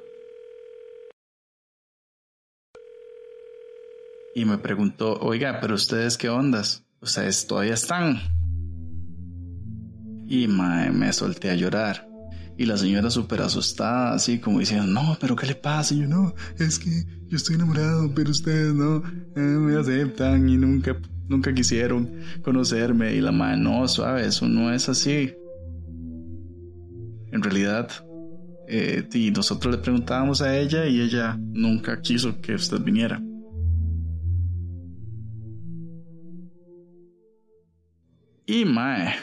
Y 4.33 4.45
me 4.45 4.57
preguntó, 4.57 5.17
oiga, 5.19 5.59
pero 5.59 5.75
ustedes 5.75 6.17
qué 6.17 6.29
ondas? 6.29 6.85
Ustedes 7.01 7.47
todavía 7.47 7.73
están. 7.73 8.19
Y 10.27 10.47
mae, 10.47 10.91
me 10.91 11.11
solté 11.11 11.49
a 11.49 11.55
llorar. 11.55 12.07
Y 12.57 12.65
la 12.65 12.77
señora 12.77 13.09
súper 13.09 13.41
asustada, 13.41 14.13
así 14.13 14.39
como 14.39 14.59
diciendo, 14.59 14.85
no, 14.85 15.17
pero 15.19 15.35
¿qué 15.35 15.47
le 15.47 15.55
pasa? 15.55 15.93
Y 15.93 16.01
yo, 16.01 16.07
no, 16.07 16.33
es 16.59 16.79
que 16.79 17.05
yo 17.27 17.35
estoy 17.35 17.55
enamorado, 17.55 18.13
pero 18.13 18.31
ustedes 18.31 18.73
no 18.73 19.03
eh, 19.35 19.39
me 19.39 19.77
aceptan 19.77 20.47
y 20.47 20.57
nunca, 20.57 20.95
nunca 21.27 21.53
quisieron 21.53 22.09
conocerme. 22.41 23.13
Y 23.13 23.19
la 23.19 23.31
madre, 23.31 23.57
no, 23.57 23.85
suave, 23.87 24.27
eso 24.27 24.47
no 24.47 24.71
es 24.71 24.87
así. 24.87 25.33
En 27.31 27.41
realidad, 27.41 27.89
eh, 28.67 29.31
nosotros 29.35 29.75
le 29.75 29.81
preguntábamos 29.81 30.41
a 30.41 30.57
ella 30.57 30.85
y 30.85 31.01
ella 31.01 31.37
nunca 31.37 32.01
quiso 32.01 32.39
que 32.41 32.55
usted 32.55 32.79
viniera. 32.79 33.21
Y 38.45 38.65
mae. 38.65 39.13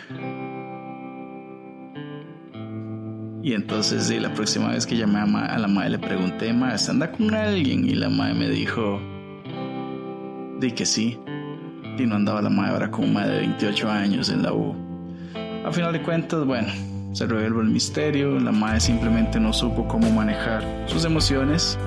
Y 3.43 3.53
entonces, 3.53 4.11
la 4.21 4.33
próxima 4.35 4.71
vez 4.71 4.87
que 4.87 4.97
llamé 4.97 5.21
a, 5.21 5.59
la 5.59 5.69
mae 5.69 5.91
le 5.91 5.99
pregunté, 5.99 6.53
mae, 6.53 6.79
¿se 6.79 6.91
anda 6.91 7.11
con 7.11 7.35
alguien? 7.35 7.89
Y 7.89 7.95
la 7.95 8.09
mae 8.09 8.35
me 8.35 8.49
dijo, 8.49 9.01
di 10.61 10.73
que 10.73 10.85
sí. 10.85 11.19
Y 11.99 12.07
no 12.07 12.17
andaba 12.17 12.43
la 12.43 12.51
mae 12.51 12.71
ahora 12.71 12.91
con 12.91 13.05
un 13.05 13.15
mae 13.15 13.29
de 13.29 13.39
28 13.41 13.91
años 13.91 14.31
en 14.31 14.43
la 14.43 14.53
U. 14.53 14.75
A 15.65 15.73
final 15.73 15.93
de 15.93 16.03
cuentas, 16.03 16.45
bueno, 16.45 16.69
se 17.13 17.27
reveló 17.27 17.61
el 17.61 17.69
misterio, 17.69 18.39
la 18.39 18.53
madre 18.53 18.81
simplemente 18.81 19.41
no 19.41 19.53
supo 19.53 19.87
cómo 19.89 20.11
manejar 20.11 20.65
sus 20.87 21.05
emociones 21.05 21.79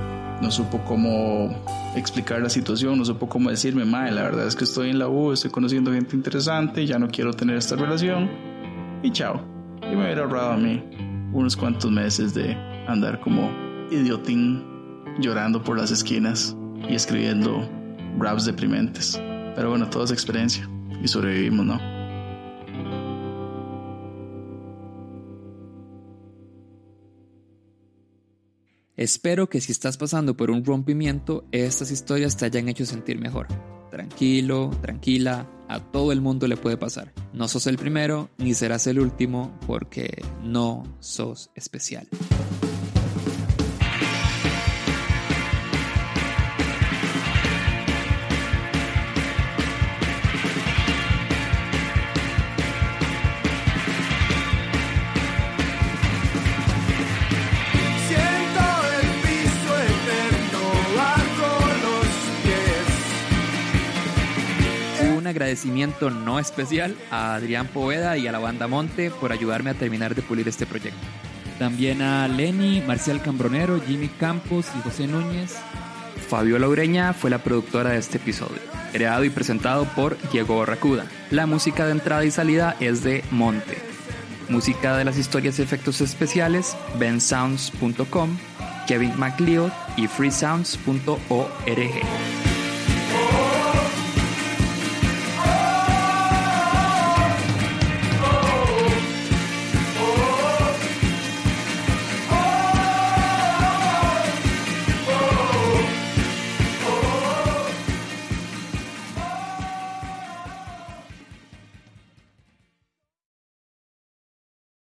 no 0.41 0.49
supo 0.49 0.79
cómo 0.83 1.55
explicar 1.95 2.41
la 2.41 2.49
situación, 2.49 2.97
no 2.97 3.05
supo 3.05 3.29
cómo 3.29 3.49
decirme, 3.49 3.85
mae, 3.85 4.11
la 4.11 4.23
verdad 4.23 4.47
es 4.47 4.55
que 4.55 4.63
estoy 4.63 4.89
en 4.89 4.99
la 4.99 5.07
U, 5.07 5.31
estoy 5.31 5.51
conociendo 5.51 5.91
gente 5.93 6.15
interesante, 6.15 6.85
ya 6.85 6.97
no 6.97 7.07
quiero 7.09 7.31
tener 7.33 7.57
esta 7.57 7.75
relación 7.75 8.29
y 9.03 9.11
chao. 9.11 9.39
Y 9.83 9.95
me 9.95 10.03
hubiera 10.03 10.23
ahorrado 10.23 10.51
a 10.53 10.57
mí 10.57 10.83
unos 11.31 11.55
cuantos 11.55 11.91
meses 11.91 12.33
de 12.33 12.55
andar 12.87 13.19
como 13.19 13.51
idiotín 13.91 14.63
llorando 15.19 15.63
por 15.63 15.77
las 15.77 15.91
esquinas 15.91 16.55
y 16.89 16.95
escribiendo 16.95 17.69
raps 18.17 18.45
deprimentes. 18.45 19.21
Pero 19.55 19.69
bueno, 19.69 19.89
todo 19.89 20.05
es 20.05 20.11
experiencia 20.11 20.67
y 21.03 21.07
sobrevivimos, 21.07 21.65
¿no? 21.65 22.00
Espero 29.01 29.49
que 29.49 29.61
si 29.61 29.71
estás 29.71 29.97
pasando 29.97 30.37
por 30.37 30.51
un 30.51 30.63
rompimiento, 30.63 31.43
estas 31.51 31.89
historias 31.89 32.37
te 32.37 32.45
hayan 32.45 32.69
hecho 32.69 32.85
sentir 32.85 33.17
mejor. 33.17 33.47
Tranquilo, 33.89 34.69
tranquila, 34.79 35.49
a 35.67 35.79
todo 35.79 36.11
el 36.11 36.21
mundo 36.21 36.47
le 36.47 36.55
puede 36.55 36.77
pasar. 36.77 37.11
No 37.33 37.47
sos 37.47 37.65
el 37.65 37.79
primero 37.79 38.29
ni 38.37 38.53
serás 38.53 38.85
el 38.85 38.99
último 38.99 39.57
porque 39.65 40.23
no 40.43 40.83
sos 40.99 41.49
especial. 41.55 42.07
Agradecimiento 65.51 66.09
no 66.09 66.39
especial 66.39 66.95
a 67.11 67.35
Adrián 67.35 67.67
Poveda 67.67 68.17
y 68.17 68.25
a 68.25 68.31
la 68.31 68.39
banda 68.39 68.67
Monte 68.67 69.11
por 69.11 69.33
ayudarme 69.33 69.71
a 69.71 69.73
terminar 69.73 70.15
de 70.15 70.21
pulir 70.21 70.47
este 70.47 70.65
proyecto. 70.65 70.97
También 71.59 72.01
a 72.01 72.25
Lenny, 72.29 72.79
Marcial 72.79 73.21
Cambronero, 73.21 73.81
Jimmy 73.85 74.07
Campos 74.07 74.67
y 74.79 74.81
José 74.81 75.07
Núñez. 75.07 75.57
Fabiola 76.29 76.69
Ureña 76.69 77.13
fue 77.13 77.29
la 77.29 77.39
productora 77.39 77.89
de 77.89 77.97
este 77.97 78.15
episodio, 78.15 78.59
creado 78.93 79.25
y 79.25 79.29
presentado 79.29 79.83
por 79.93 80.17
Diego 80.31 80.57
Barracuda. 80.57 81.05
La 81.31 81.45
música 81.45 81.85
de 81.85 81.91
entrada 81.91 82.23
y 82.23 82.31
salida 82.31 82.77
es 82.79 83.03
de 83.03 83.21
Monte. 83.29 83.77
Música 84.47 84.95
de 84.95 85.03
las 85.03 85.17
historias 85.17 85.59
y 85.59 85.63
efectos 85.63 85.99
especiales, 85.99 86.77
bensounds.com, 86.97 88.37
Kevin 88.87 89.19
McLeod 89.19 89.71
y 89.97 90.07
freesounds.org. 90.07 92.40